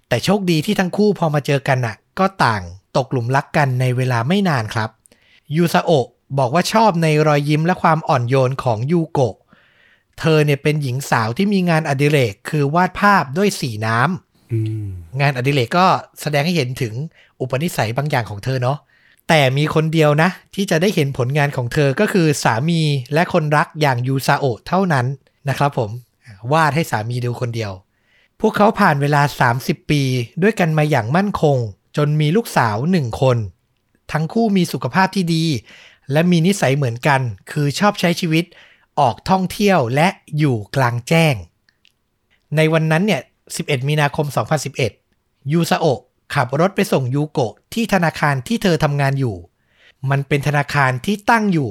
[0.09, 2.63] แต่โชคดีที่ทั้งคู่พอมาเจอกันน่ะ ก็ต่าง
[2.97, 4.89] ตกหลุมรักกันในเวลาไม่นานครับ
[5.55, 6.07] ยูซาโอะ
[6.39, 9.35] บอกว่าชอบในรอยยิ้มและความอ่อนโยนของยูโกะ
[10.19, 14.87] เธอเนี่ยเป็นหญิงสาวที่มีงานอดิเรกคือวาดภาพด้วยสีน้ำอืม
[15.21, 15.87] งานอดิเรกก็
[16.21, 16.93] แสดงให้เห็นถึง
[17.39, 18.77] อุปนิสัยบางอย่างของเธอเนาะ
[19.29, 22.81] แต่มีคนเดียวนะ ที่จะได้เห็นผลงานของเธอก็คือสามี
[23.13, 25.05] และคนรักอย่างยูซาโอะเท่านั้น
[25.49, 25.89] นะครับผม
[26.51, 27.71] วาดให้สามีดูคนเดียว
[28.41, 29.21] พวกเขาผ่านเวลา
[29.55, 30.01] 30 ปี
[30.41, 31.57] ด้วยกันมาอย่างมั่นคง
[31.97, 33.37] จนมีลูกสาวหนึ่งคน
[34.11, 35.45] ทั้งคู่มีสุขภาพที่ดี
[36.11, 38.45] และมีนิสัยเหมือนกัน คือชอบใช้ชีวิต
[38.99, 40.07] ออกท่องเที่ยวและ
[40.37, 41.35] อยู่กลางแจ้ง
[42.55, 43.21] ในวันนั้นเนี่ย
[43.55, 44.25] 11 มีนาคม
[44.89, 45.99] 2011 ยูซาโอะ
[46.33, 49.35] ขับรถไปส่งยูโกะที่ธนาคารที่เธอทำงานอยู่
[50.09, 51.69] มันเป็นธนาคารที่ตั้งอยู่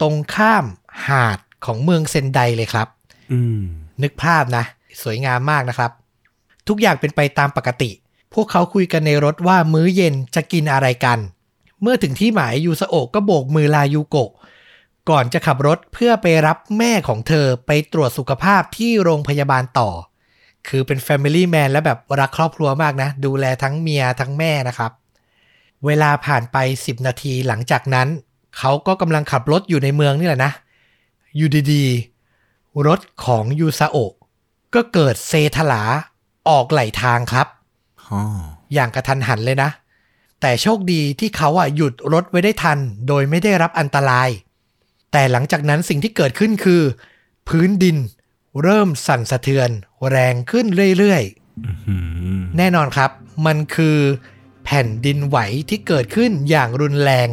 [0.00, 0.64] ตรงข้าม
[1.08, 2.88] หาดของเมืองเซนไดเลยครับ
[3.32, 3.60] อืม
[4.02, 4.64] นึกภาพนะ
[5.02, 5.90] สวยงามมากนะครับ
[6.68, 7.90] ทุกอย่างเป็นไปตามปกติ
[8.34, 11.18] พวกเขาคุยกันในรถว่ามื้อเย็นจะกินอะไรกัน
[11.82, 14.30] เมื่อถึงที่หมายยูสโอะก็โบกมือลายูโกะ
[15.10, 19.90] ก่อนจะขับรถเพื่อไปรับแม่ของเธอไปตรวจสุขภาพที่โรงพยาบาลต่อ
[20.68, 24.92] คือเป็น Family Man และแบบรักครอบครัวมากนะ ดูแลทั้งเมียทั้งแม่นะครับ
[25.86, 28.08] เวลาผ่านไป 10 นาทีหลังจากนั้น
[28.58, 30.52] เขาก็กำลังขับรถอยู่ในเมืองนี่แหละนะ
[31.36, 34.12] อยู่ดีๆ รถของยูซาโอะ
[34.74, 35.82] ก็เกิดเซถลา
[36.48, 37.46] ออกไหลทางครับ
[38.12, 38.22] อ๋อ
[38.74, 39.70] อย่างกระทันหันเลยนะ
[40.40, 44.28] แต่โชคดีที่เขาอะหยุดรถไว้ได้ทัน โดยไม่ได้รับอันตราย
[45.12, 46.82] แต่หลังจากนั้นสิ่งที่เกิดขึ้นคือ
[47.48, 47.96] พื้นดิน
[48.62, 49.70] เริ่มสั่นสะเทือน
[50.10, 50.66] แรงขึ้น
[50.98, 51.94] เรื่อยๆอื
[52.38, 53.10] มแน่นอนครับ
[53.46, 53.98] มันคือ
[54.64, 57.28] แผ่นดินไหวที่เกิดขึ้นอย่างรุนแรง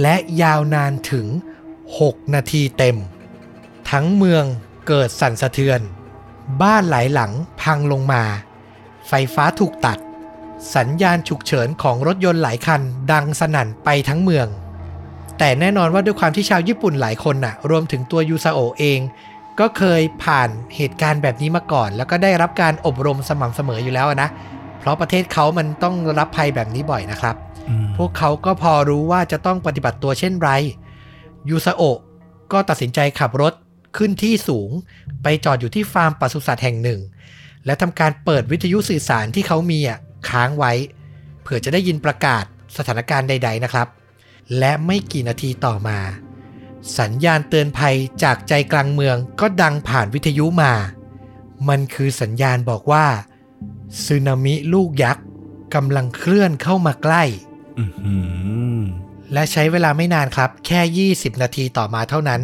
[0.00, 1.26] และยาวนานถึง
[1.80, 2.96] 6 นาทีเต็ม
[3.90, 4.44] ทั้งเมือง
[4.88, 5.80] เกิดสั่นสะเทือน
[6.62, 8.22] บ้านหลายหลังพังลงมา
[9.08, 9.98] ไฟฟ้าถูกตัด
[10.76, 12.80] สัญญาณฉุกเฉินของรถยนต์หลายคัน
[13.12, 14.46] ดังสนั่นไปทั้งเมือง
[15.38, 19.00] แต่แน่นอนว่าด้วยความที่ชาวญี่ปุ่นหลายคนน่ะ รวมถึงตัวยูซาโอะเอง
[19.60, 24.28] ก็เคยผ่านเหตุการณ์แบบนี้มาก่อน แล้วก็ได้รับการอบรมสม่ำเสมออยู่แล้วนะ
[24.78, 27.36] เพราะประเทศเขามันต้องรับภัยแบบนี้บ่อยนะครับ
[27.68, 30.50] อืมพวกเขาก็พอรู้ว่าจะต้องปฏิบัติตัวเช่นไร
[31.48, 31.98] ยูซาโอะ
[32.52, 33.52] ก็ตัดสินใจขับรถ
[33.96, 34.70] ขึ้นที่สูง
[35.22, 37.00] ไปจอดอยู่ที่ฟาร์มปศุสัตว์แห่งหนึ่ง
[37.66, 39.98] และทำการเปิดวิทยุสื่อสารที่เขามีอะ
[40.30, 40.72] ค้างไว้
[41.42, 42.44] เผื่อจะได้ยินประกาศ
[42.76, 43.88] สถานการณ์ใด ๆนะครับ
[44.58, 45.98] และไม่กี่นาทีต่อมา
[46.98, 50.72] สัญญาณเตือนภัยจากใจกลางเมืองก็ดังผ่านวิทยุมา
[51.68, 53.06] มันคือสัญญาณบอกว่า
[54.04, 55.24] สึนามิลูกยักษ์
[55.74, 57.24] กำลังเคลื่อนเข้ามาใกล้
[57.78, 58.16] อื้อหื
[58.76, 58.80] อ
[59.32, 62.40] และใช้เวลาไม่นานครับ แค่ 20 นาทีต่อมาเท่านั้น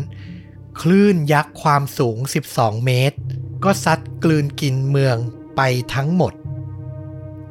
[0.80, 2.16] คลื่นยักษ์ความสูง
[2.50, 3.16] 12 เมตร
[3.64, 5.16] ก็ซัดกลืนกินเมือง
[5.56, 5.60] ไป
[5.94, 6.32] ทั้งหมด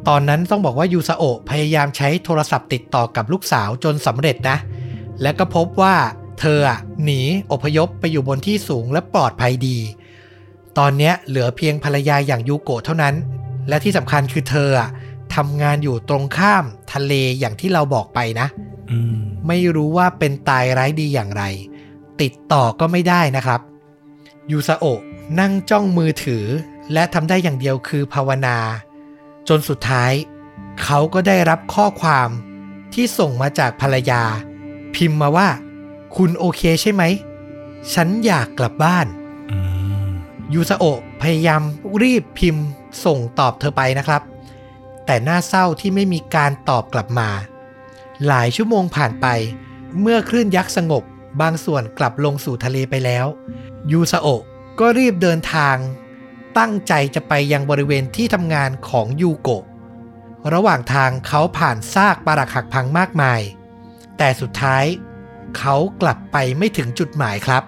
[0.09, 4.57] ตอนนั้นต้องบอกว่ายูซาโอะพยายามใช้โทรศัพท์ติดต่อกับลูกสาวจนสำเร็จนะ
[5.21, 5.95] และก็พบว่า
[6.39, 9.77] เธออะหนีอพยพไปอยู่บนที่สูงและปลอดภัยดี
[10.77, 13.15] ตอนเนี้ยเหลือเพียงภรรยาอย่างยูโกะเท่านั้น
[13.67, 14.89] และที่สำคัญคือเธออะ
[15.35, 18.47] ทำงานอยู่ตรงข้ามทะเลอย่างที่เราบอกไปนะ
[18.91, 19.17] อืม
[19.47, 21.43] ไม่รู้ว่าเป็นตายร้ายดีอย่างไร
[22.21, 23.61] ติดต่อก็ไม่ได้นะครับ
[24.51, 25.01] ยูซาโอะ
[25.39, 26.45] นั่งจ้องมือถือ
[26.93, 28.57] และทำได้อย่างเดียวคือภาวนา
[29.49, 30.13] จนสุดท้าย
[30.83, 32.29] เขาก็ได้รับข้อความ
[32.93, 34.23] ที่ส่งมาจากภรรยา
[34.95, 35.49] พิมพ์มาว่า
[36.15, 37.03] คุณโอเคใช่ไหม
[37.93, 39.07] ฉันอยากกลับบ้าน
[39.51, 39.57] อื
[40.07, 40.09] ม
[40.53, 41.61] ยูซาโอะพยายาม
[42.01, 42.65] รีบพิมพ์
[43.05, 44.21] ส่งตอบเธอไปนะครับ
[45.05, 47.29] แต่น่าเศร้าที่ไม่มีการตอบกลับมา
[48.27, 49.27] หลายชั่วโมงผ่านไป
[49.99, 51.03] เมื่อคลื่นยักษ์สงบ
[51.41, 53.25] บางส่วนกลับลงสู่ทะเลไปแล้ว
[53.91, 54.41] ยูซาโอะ
[54.79, 55.75] ก็รีบเดินทาง
[56.57, 59.63] ตั้งใจจะไปยังบริเวณที่ทำงานของยูโกะ
[60.53, 63.41] ระหว่างทางเขาผ่านซากปรักหักพังมากมาย
[64.17, 64.85] แต่สุดท้าย
[65.57, 67.63] เขากลับไปไม่ถึงจุดหมายครับ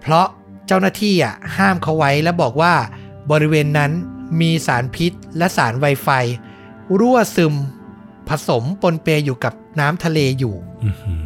[0.00, 0.26] เพราะ
[0.66, 2.74] เจ้าหน้าที่อะห้ามเขาไว้และบอกว่า
[3.30, 3.92] บริเวณนั้น
[4.40, 6.08] มีสารพิษและสารไวไฟ
[6.98, 7.54] รั่วซึม
[8.28, 11.22] ผสมปนเปอยู่กับน้ำทะเลอยู่อื้อหือ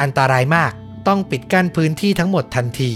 [0.00, 0.72] อันตรายมาก
[1.08, 2.92] ต้องปิดกั้นพื้นที่ทั้งหมดทันที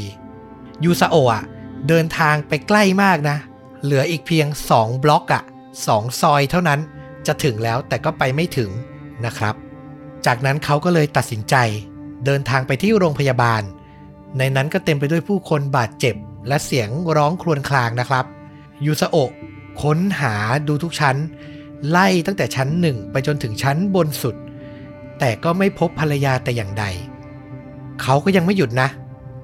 [0.85, 1.45] ยูซาโอะอะ
[1.89, 3.37] เดินทางไปใกล้มากนะ
[3.83, 5.43] เหลืออีกเพียง 2 บล็อกอะ
[5.87, 6.81] สองซอยเท่านั้น
[7.27, 8.71] จะถึงแล้วแต่ก็ไปไม่ถึง
[9.27, 9.55] นะครับ
[10.27, 11.57] จากนั้นเขาก็เลยตัดสินใจ
[12.27, 13.63] เดินทางไปที่โรงพยาบาล
[14.39, 16.17] ในนั้นก็เต็มไปด้วยผู้คนบาดเจ็บ
[16.49, 18.25] และเสียงร้องครวญครางนะครับ
[18.87, 19.31] ยูซาโอะ
[19.83, 20.35] ค้นหา
[20.69, 21.17] ดูทุกชั้น
[21.89, 24.37] ไล่ตั้งแต่ชั้นหนึ่งไปจนถึงชั้นบนสุด
[25.19, 26.85] แต่ก็ไม่พบภรรยาแต่อย่างใด
[28.03, 28.89] เขาก็ยังไม่หยุดนะ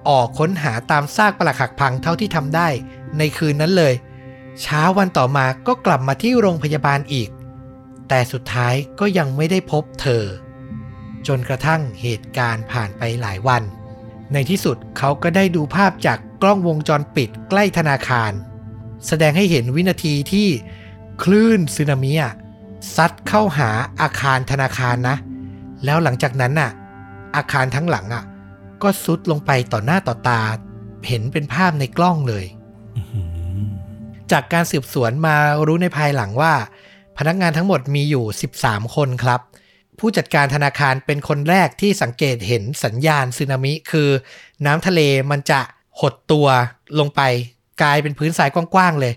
[0.08, 2.68] ออกค้นหาตามซากปรักหักพังเท่าที่ทำได้
[3.18, 3.94] ในคืนนั้นเลย
[4.62, 7.30] เช้าวันต่อมาก็กลับมาที่โรงพยาบาลอีก
[8.08, 10.24] แต่สุดท้ายก็ยังไม่ได้พบเธอ
[11.26, 13.62] จนกระทั่งเหตุการณ์ผ่านไปหลายวัน
[14.32, 18.32] ในที่สุดเขาก็ได้ดูภาพจากกล้องวงจรปิดใกล้ธนาคาร
[19.06, 20.48] แสดงให้เห็นวินาทีที่
[21.22, 22.32] คลื่นสึนามิอะ
[22.96, 25.16] ซัดเข้าหาอาคารธนาคารนะ
[25.84, 26.70] แล้วหลังจากนั้นน่ะ
[27.36, 28.24] อาคารทั้งหลังอะ
[28.82, 30.40] ก็ซุดลงไปต่อหน้าต่อตา
[31.08, 32.44] เห็นเป็นภาพในกล้องเลย
[32.96, 33.22] อื้อหื
[33.56, 33.60] อ
[34.32, 36.54] จากการสืบสวนมารู้ในภายหลังว่า
[37.18, 38.24] พนักงานทั้งหมดมีอยู่
[38.58, 39.40] 13 คนครับ
[39.98, 44.08] ผู้จัดการธนาคารเป็นคนแรกที่สังเกตเห็นสัญญาณสึนามิ คือ
[44.66, 45.60] น้ำทะเลมันจะ
[46.00, 46.46] หดตัว
[46.98, 47.20] ลงไป
[47.82, 49.14] กลายเป็นพื้นทรายกว้างๆเลย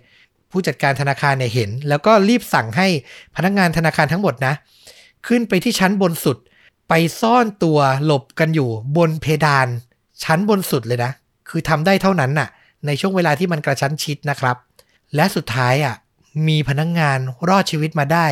[0.52, 2.88] ผู้จัดการธนาคารเนี่ยเห็น แล้วก็รีบสั่งให้
[3.36, 4.54] พนักงานธนาคารทั้งหมดนะ
[5.28, 6.38] ขึ้นไปที่ชั้นบนสุด
[6.90, 9.68] ไปซ่อนตัวหลบกันอยู่บนเพดาน
[10.24, 11.12] ชั้นบนสุดเลยนะ
[11.50, 12.50] คือทำได้เท่านั้นน่ะ
[12.86, 14.58] ในช่วงเวลาที่มันกระชั้นชิดนะครับ
[15.16, 15.96] และสุดท้ายอะ
[16.48, 18.28] มีพนักงานรอดชีวิตมาได้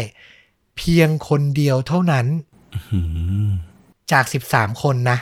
[0.77, 2.25] เพียงคนเดียวเท่านั้น
[2.73, 3.01] อื้อหื
[3.47, 3.49] อ
[4.11, 5.17] จาก 13 คนนะ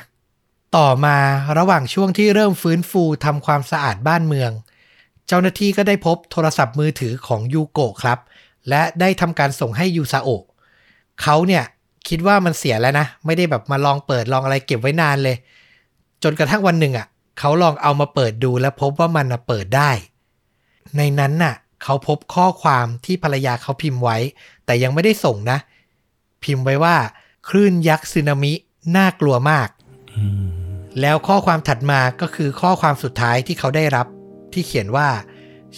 [0.77, 1.17] ต่อมา
[1.57, 4.51] ระหว่างช่วงที่เริ่มฟื้นฟูทำความสะอาดบ้านเมือง
[5.27, 8.19] เจ้าหน้าที่ก็ได้พบโทรศัพท์มือถือของยูโกะครับ
[8.69, 10.43] และได้ทำการส่งให้ยูซาโอะ
[11.21, 11.63] เขาเนี่ย
[12.07, 15.35] คิดว่ามันเสียแล้วนะ ไม่ได้แบบมาลองเปิดลองอะไรเก็บไว้นานเลย
[16.23, 17.07] จนกระทั่งวันหนึ่งอะ
[17.39, 19.91] เขาลองเอามาเปิดดูแล้วพบว่ามันเปิดได้
[20.97, 24.17] ในนั้นน่ะ เขาพบข้อความที่ภรรยาเขาพิมพ์ไว้
[24.65, 25.57] แต่ยังไม่ได้ส่งนะ
[26.43, 26.95] พิมพ์ไว้ว่า
[27.49, 28.53] คลื่นยักษ์สึนามิ
[28.95, 29.69] น่ากลัวมาก
[31.01, 34.07] แล้วข้อความถัดมาก็คือข้อความสุดท้ายที่เขาได้รับ
[34.53, 35.07] ที่เขียนว่า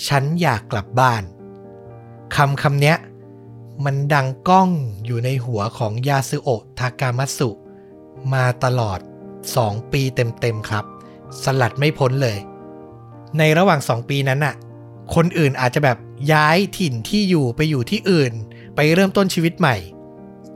[0.07, 1.23] ฉันอยากกลับบ้าน
[2.35, 2.97] คำคำเนี้ย
[3.85, 4.69] มันดังก้อง
[5.05, 7.49] อยู่ในหัวของยาซึโอะทากามัตสุ
[8.33, 8.99] มาตลอด
[9.45, 10.85] 2 ปีเต็มๆครับ
[11.43, 12.37] สลัดไม่พ้นเลย
[13.37, 14.55] ในระหว่าง 2 ปีนั้นน่ะ
[15.15, 15.97] คนอื่นอาจจะแบบ
[16.33, 18.33] ย้ายถิ่นที่อยู่ไปอยู่ที่อื่น
[18.75, 19.75] ไปเริ่มต้นชีวิตใหม่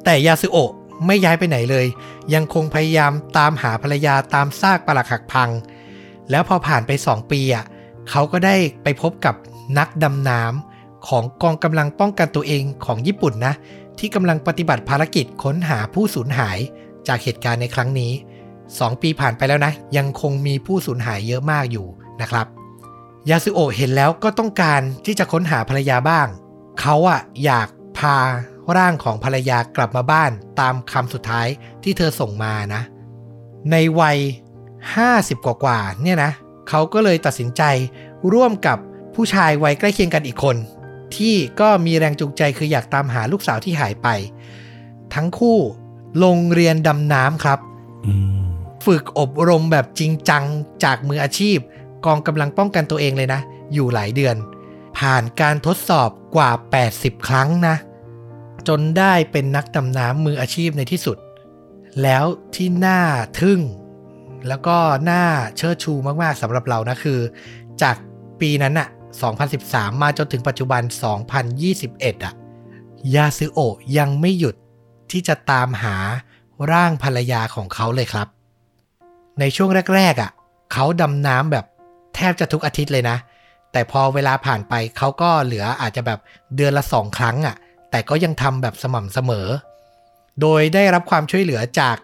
[0.03, 0.71] แต่ยาซึโอะ
[1.05, 1.85] ไม่ย้ายไปไหนเลย
[2.33, 5.49] ยังคงพยายามตามหาภรรยาตามซากปรักหักพัง
[6.29, 7.65] แล้วพอผ่านไป 2 ปีอะ
[8.09, 9.35] เขาก็ได้ไปพบกับ
[9.77, 10.74] นักดำน้ำ
[11.07, 13.53] ของกองกำลังป้องกันตัวเองของญี่ปุ่นนะ
[13.99, 16.57] ที่กำลังปฏิบัติภารกิจค้นหาผู้สูญหาย
[17.07, 18.11] จากเหตุการณ์ในครั้งนี้
[18.61, 21.87] 2 ปีผ่านไปแล้วนะ ยังคงมีผู้สูญหายเยอะมากอยู่
[22.21, 22.47] นะครับ
[23.29, 26.27] ยาสึโอะเห็นแล้วก็ต้องการที่จะค้นหาภรรยาบ้าง
[26.79, 28.17] เขาอะอยากพา
[28.77, 31.47] ร่างของภรรยากลับมาบ้านตามคำสุดท้าย
[31.83, 32.81] ที่เธอส่งมานะ
[33.71, 34.17] ในวัย
[34.81, 36.31] 50 กว่าๆเนี่ยนะ
[36.69, 37.63] เขาก็เลยตัดสินใจ
[38.33, 38.77] ร่วมกับ
[39.15, 40.55] ผู้ชายวัยใกล้เคียงกันอีกคน
[41.17, 44.07] ที่ก็มีแรงจูงใจคืออยากตามหาลูกสาวที่หายไป
[45.13, 45.57] ทั้งคู่
[46.23, 47.59] ลงเรียนดำน้ำครับ
[48.05, 48.45] อืม
[48.85, 50.43] ฝึกอบรมแบบจริงจัง
[50.83, 51.57] จากมืออาชีพ
[52.05, 53.41] กองกำลังป้องกันตัวเองเลยนะ
[53.73, 54.35] อยู่หลายเดือน
[54.97, 56.51] ผ่านการทดสอบกว่า
[56.89, 57.75] 80 ครั้งนะ
[58.67, 61.17] จนได้เป็นนักดำน้ำมืออาชีพในที่สุด
[62.03, 63.01] แล้วที่น่า
[63.39, 63.59] ทึ่ง
[64.47, 64.77] แล้วก็
[65.09, 65.23] น่า
[65.57, 67.19] เชิดชูมากๆสำหรับเรานะคือ
[67.81, 67.95] จาก
[68.41, 68.87] ปีนั้นอะ
[69.21, 70.81] 2013 มาจนถึงปัจจุบัน
[71.53, 72.33] 2021อะ
[73.15, 74.55] ยาซึโอะยังไม่หยุด
[75.11, 75.97] ที่จะตามหา
[76.71, 78.27] ร่างภรรยาของเขาเลยครับ
[79.39, 80.31] ในช่วงแรก ๆ อะ
[80.73, 81.65] เขาดำน้ำแบบ
[82.15, 83.17] แทบจะทุกอาทิตย์เลยนะ
[83.71, 86.19] แต่พอเวลาผ่านไปเขาก็เหลืออาจจะแบบ
[86.55, 87.55] เดือนละสองครั้งอะ
[87.91, 89.47] แต่ก็ยังทำแบบสม่ำเสมอ
[90.41, 91.97] โดยได้รับความช่วยเหลือจาก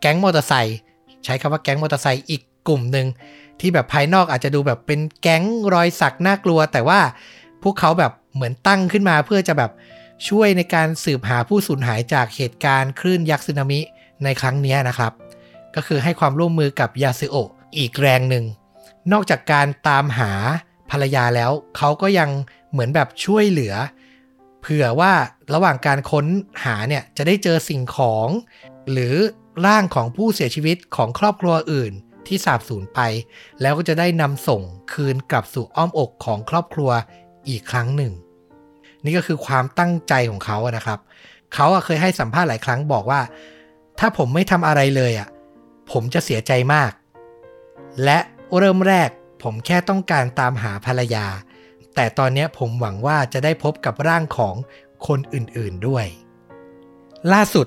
[0.00, 0.78] แก๊งมอเตอร์ไซค์
[1.24, 3.06] ใช้คำว่าแก๊งมอเตอร์ไซค์อีกกลุ่มหนึ่ง
[3.60, 5.44] ที่แบบภายนอกอาจจะดูแบบเป็นแก๊ง
[5.74, 7.00] รอยสักน่ากลัว แต่ว่า
[7.62, 9.70] พวกเขาแบบเหมือนตั้งขึ้นมาเพื่อจะแบบ
[10.28, 13.80] ช่วยในการสืบหาผู้สูญหายจากเหตุการณ์คลื่นยักษ์สึนามิ
[14.24, 15.12] ในครั้งนี้นะครับ
[15.74, 17.36] ก็คือให้ความร่วมมือกับยาซึโอ
[17.78, 18.44] อีกแรงหนึ่ง
[19.12, 20.32] นอกจากการตามหา
[20.90, 22.30] ภรรยาแล้ว เขาก็ยัง
[22.70, 23.74] เหมือนแบบช่วยเหลือ
[24.60, 25.12] เผื่อว่า
[25.54, 26.26] ระหว่างการค้น
[26.64, 28.28] หาเนี่ยจะได้เจอสิ่งของ
[28.90, 29.14] หรือ
[29.66, 31.92] ร่างของผู้เสียชีวิตของครอบครัวอื่น
[32.26, 33.00] ที่สาบสูญไป
[33.60, 36.90] แล้วก็จะได้นำส่งคืนกลับสู่อ้อมอกของครอบครัว
[37.48, 38.12] อีกครั้งหนึ่ง
[39.04, 40.98] นี่ก็คือความตั้งใจของเขาอะนะครับ
[41.54, 43.20] เขาเคยให้สัมภาษณ์หลายครั้งบอกว่า
[43.98, 45.28] ถ้าผมไม่ทำอะไรเลยอะ
[45.90, 46.92] ผมจะเสียใจมาก
[48.04, 48.18] และ
[48.58, 49.10] เริ่มแรก
[49.42, 51.26] ผมแค่ต้องการตามหาภรรยา
[51.94, 54.54] แต่ตอนนี้ผมหวังว่าจะได้พบกับร่างของ
[55.06, 56.06] คนอื่นๆด้วย
[57.32, 57.66] ล่าสุด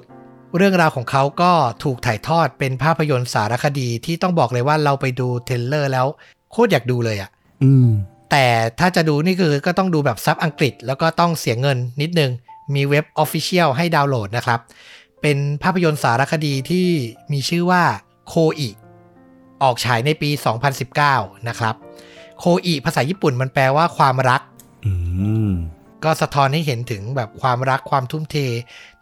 [0.57, 1.51] เรื่องราวของเขาก็
[1.83, 6.07] ถูกถ่ายทอดเป็นภาพยนตร์สารคดีที่ต้องบอกเลยว่าเราไปดูเทรลเลอร์แล้ว
[6.51, 7.29] โคตรอยากดูเลยอะ
[7.63, 7.89] อืม
[8.31, 8.45] แต่
[8.79, 12.31] ถ้าจะดูนี่คือก็ต้องดูแบบซับอังกฤษ แล้วก็ต้องเสียเงินนิดนึง
[12.75, 14.59] มีเว็บ Official ให้ดาวน์โหลดนะครับ
[15.21, 16.87] เป็นภาพยนตร์สารคดีที่
[17.31, 17.83] มีชื่อว่า
[18.27, 18.69] โคอิ
[19.63, 20.29] ออกฉายในปี
[20.89, 21.75] 2019 นะครับ
[22.39, 24.41] โคอิภาษาญี่ปุ่นมันแปลว่าความรัก
[24.85, 24.93] อื
[25.49, 25.51] ม
[26.03, 28.35] ก็สะท้อนให้เห็นถึงแบบความรักความทุ่มเท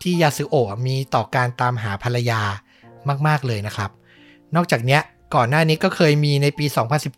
[0.01, 2.41] ที่ยาสึโอะมีต่อการตามหาภรรยา
[3.27, 3.89] มาก ๆ เลยนะครับ
[4.55, 5.01] นอกจากเนี้ย
[5.35, 6.65] ก่อนหน้านี้ก็เคยมีในปี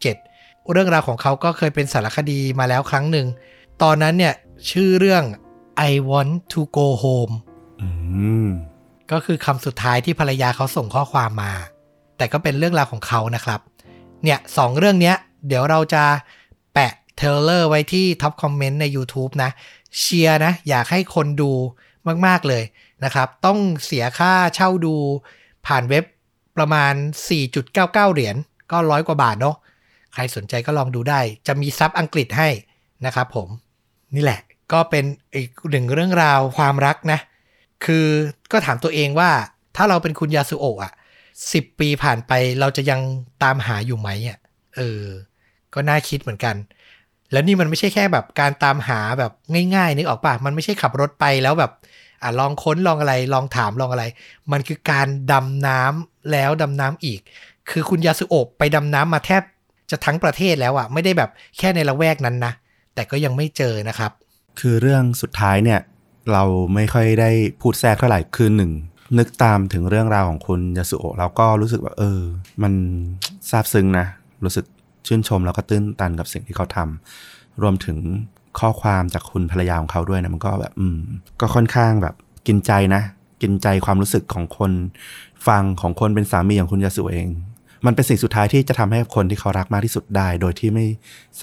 [0.10, 3.28] 2017 เรื่องราวของเขาก็เคยเป็นสารคดีมาแล้วครั้งหนึ่ง
[3.84, 4.34] ตอนนั้นเนี่ย
[4.72, 5.24] ชื่อเรื่อง
[5.90, 7.34] I want to go home
[9.12, 11.54] ก็คือคำสุดท้ายที่ภรรยาเขาส่งข้อความมา
[12.18, 13.60] แต่ก็เป็นเรื่องราวของเขานะครับ
[14.24, 15.16] เนี่ยสองเรื่องเนี้ย
[15.48, 16.04] เดี๋ยวเราจะ
[17.24, 19.52] ทเลอร์ไว้ที่ท็อปคอมเมนต์ใน YouTube นะ
[20.00, 21.52] เชียร์นะ อยากให้คนดู
[22.26, 22.64] มาก ๆ เลย
[23.04, 24.96] นะครับ ต้องเสียค่าเช่าดู
[25.68, 26.06] ผ่านเว็บ
[26.58, 26.94] ประมาณ
[27.34, 28.36] 4.99 เหรียญ
[28.72, 29.56] ก็ร้อยกว่าบาทเนาะ
[30.14, 32.50] ใครสนใจก็ลองดูได้ จะมีซับอังกฤษให้
[33.06, 33.48] นะครับผม
[34.16, 34.40] นี่แหละ
[34.74, 35.06] ก็เป็น
[35.36, 37.20] อีกหนึ่งเรื่องราวความรักนะ
[37.86, 38.06] คือ
[38.52, 39.32] ก็ถามตัวเองว่า
[39.76, 40.94] ถ้าเราเป็นคุณยาสุโอะอะ
[41.54, 43.00] สิบปีผ่านไปเราจะยัง
[43.44, 44.38] ตามหาอยู่ไหมอะ
[44.76, 45.04] เออ
[45.74, 46.56] ก็น่าคิดเหมือนกัน
[47.34, 49.32] แล้วนี่มันไม่ใช่แค่แบบการตามหาแบบ
[49.76, 51.72] ง่ายๆนึกออกปะมันไม่ใช่ขับรถไปแล้วแบบ
[52.22, 54.04] อะลองค้นลองอะไรลองถามลองอะไร
[54.52, 57.20] มันคือการดำน้ำแล้วดำน้ำอีก
[57.70, 59.42] คือคุณยาสุโอะไปดำน้ำมาแทบ
[59.92, 62.54] จะทั้งประเทศแล้วอะไม่ได้แบบแค่ในละแวกนั้นนะ
[62.96, 64.12] แต่ก็ยังไม่เจอนะครับ
[64.60, 65.80] คือเรื่องสุดท้ายเนี่ย
[66.32, 66.44] เรา
[66.76, 67.30] ไม่ค่อยได้
[67.62, 68.72] พูดแทรกเท่าไหร่คือหนึ่ง
[69.18, 72.22] นึกตามถึงเรื่องราวของคุณยาสุโอะแล้วก็รู้สึกว่าเออ
[72.64, 72.74] มัน
[73.50, 74.06] ซาบซึ้งนะ
[74.44, 74.66] รู้สึก
[75.08, 77.98] ชื่นชมแล้วก็ตื้นตันกับสิ่งที่เขาทำรวมถึง
[78.60, 80.98] ข้อความจากคุณภรรยาของเขาด้วยนะมันก็แบบอืม
[81.42, 82.16] ก็ค่อนข้างแบบ
[82.48, 83.02] กินใจนะ
[83.42, 84.72] กินใจความรู้สึกของคน
[85.48, 87.28] ฟังของคนเป็นสามีอย่างคุณยาสุเอง
[87.86, 90.86] มันเป็นสิ่งสุดท้ายที่จะทำให้คนที่เขารักมากที่สุดได้ โดยที่ไม่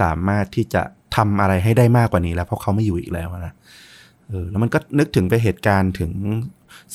[0.00, 0.82] สามารถที่จะ
[1.16, 3.52] ทำอะไรให้ได้มากกว่านี้แล้ว เพราะเขาไม่อยู่อีกแล้วนะ
[4.28, 6.10] เออแล้วมันก็นึกถึงไปเหตุการณ์ถึง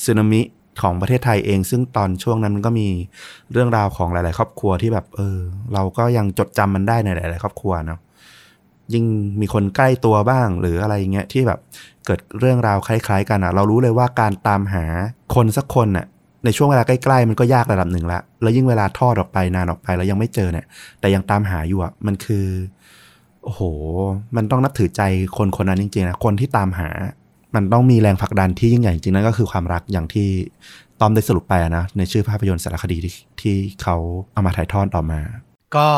[0.04, 0.40] สึนามิ
[0.82, 2.88] ของประเทศไทยเอง ซึ่งตอนช่วงนั้นมันก็มี
[3.52, 5.38] เรื่องราวของหลาย ๆ ครอบครัวที่แบบ เออ
[5.74, 8.00] เราก็ยังจดจำมันได้ในหลาย ๆ ครอบครัวเนาะ
[8.92, 9.04] ยิ่ง
[9.40, 11.58] มีคนใกล้ตัวบ้าง หรืออะไรเงี้ยที่แบบ
[12.06, 14.84] เกิดเรื่องราวคล้าย ๆ กันอะเรารู้เลยว่าการตามหา
[15.34, 16.06] คนสักคนน่ะ
[16.44, 20.66] ในช่วงเวลาใกล้ๆมันก็ยากระดับหนึ่งละ แล้วยิ่งเวลาทอดออกไปนานออกไปแล้วยังไม่เจอเนี่ย
[21.00, 22.46] แต่ยังตามหาอยู่อะมันคือ
[23.44, 23.60] โอ้โห
[24.36, 25.02] มันต้องนับถือใจ
[25.36, 26.88] คนคนนั้นจริงๆนะ คนที่ตามหา
[27.56, 30.28] มันต้องมีแรงผลักดันที่ยิ่งใหญ่จริงๆนั่นก็คือความรักอย่างที่
[31.00, 33.96] ตอมได้สรุปไปนะ ในชื่อภาพยนตร์สารคดีที่ที่เขา
[34.32, 35.20] เอามาถ่ายทอดออกมา
[35.76, 35.88] ก็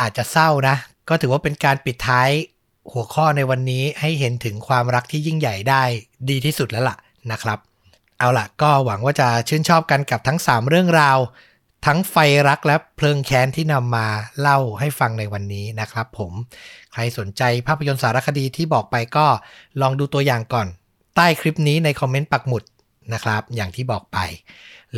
[0.00, 0.76] อาจจะเศร้านะ
[1.08, 2.30] ก็ถือว่าเป็นการปิดท้าย
[2.92, 5.82] หัวข้อในวันนี้ให้เห็นถึงความรักที่ยิ่งใหญ่ได้
[6.30, 6.96] ดีที่สุดแล้วล่ะ
[7.32, 7.58] นะครับ
[8.18, 11.18] เอาล่ะ ก็หวังว่าจะชื่นชอบกันกับทั้ง 3 เรื่องราว
[11.86, 12.16] ทั้งไฟ
[12.48, 14.06] รักและเพลิงแค้นที่นำมา
[14.40, 16.32] เล่าให้ฟังในวันนี้นะครับ ผม
[16.92, 19.26] ใครสนใจภาพยนตร์สารคดีที่บอกไปก็
[19.80, 20.66] ลองดูตัวอย่างก่อน
[21.16, 22.62] ใต้คลิปนี้ในคอมเมนต์ปักหมุด
[23.12, 24.18] นะครับ อย่างที่บอกไป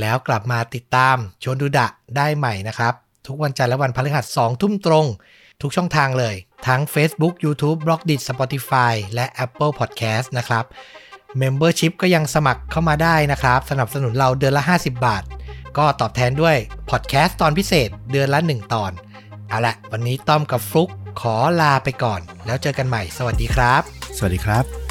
[0.00, 2.94] แล้วกลับมาติดตามชวนดูดะได้ใหม่นะครับ
[3.26, 5.06] ทุกวันจันทร์และวันพฤหัส2ทุ่มตรง
[5.62, 6.34] ทุกช่องทางเลย
[6.66, 10.64] ทั้ง Facebook YouTube b l o g d i t Spotify และ Apple Podcast นะครับ
[11.40, 15.22] Membership ก็ยังสมัครเข้ามาได้นะครับ สนับสนุนเราเดือนละ 50 บาท
[15.78, 16.56] ก็ตอบแทนด้วย
[16.90, 18.92] Podcast ตอนพิเศษเดือนละ 1 ตอน
[19.48, 20.90] เอาละวันนี้ต้อมกับฟลุก
[21.20, 23.82] ขอลาไปก่อน แล้วเจอกันใหม่ สวัสดีครับ
[24.16, 24.86] สวัสดีครับ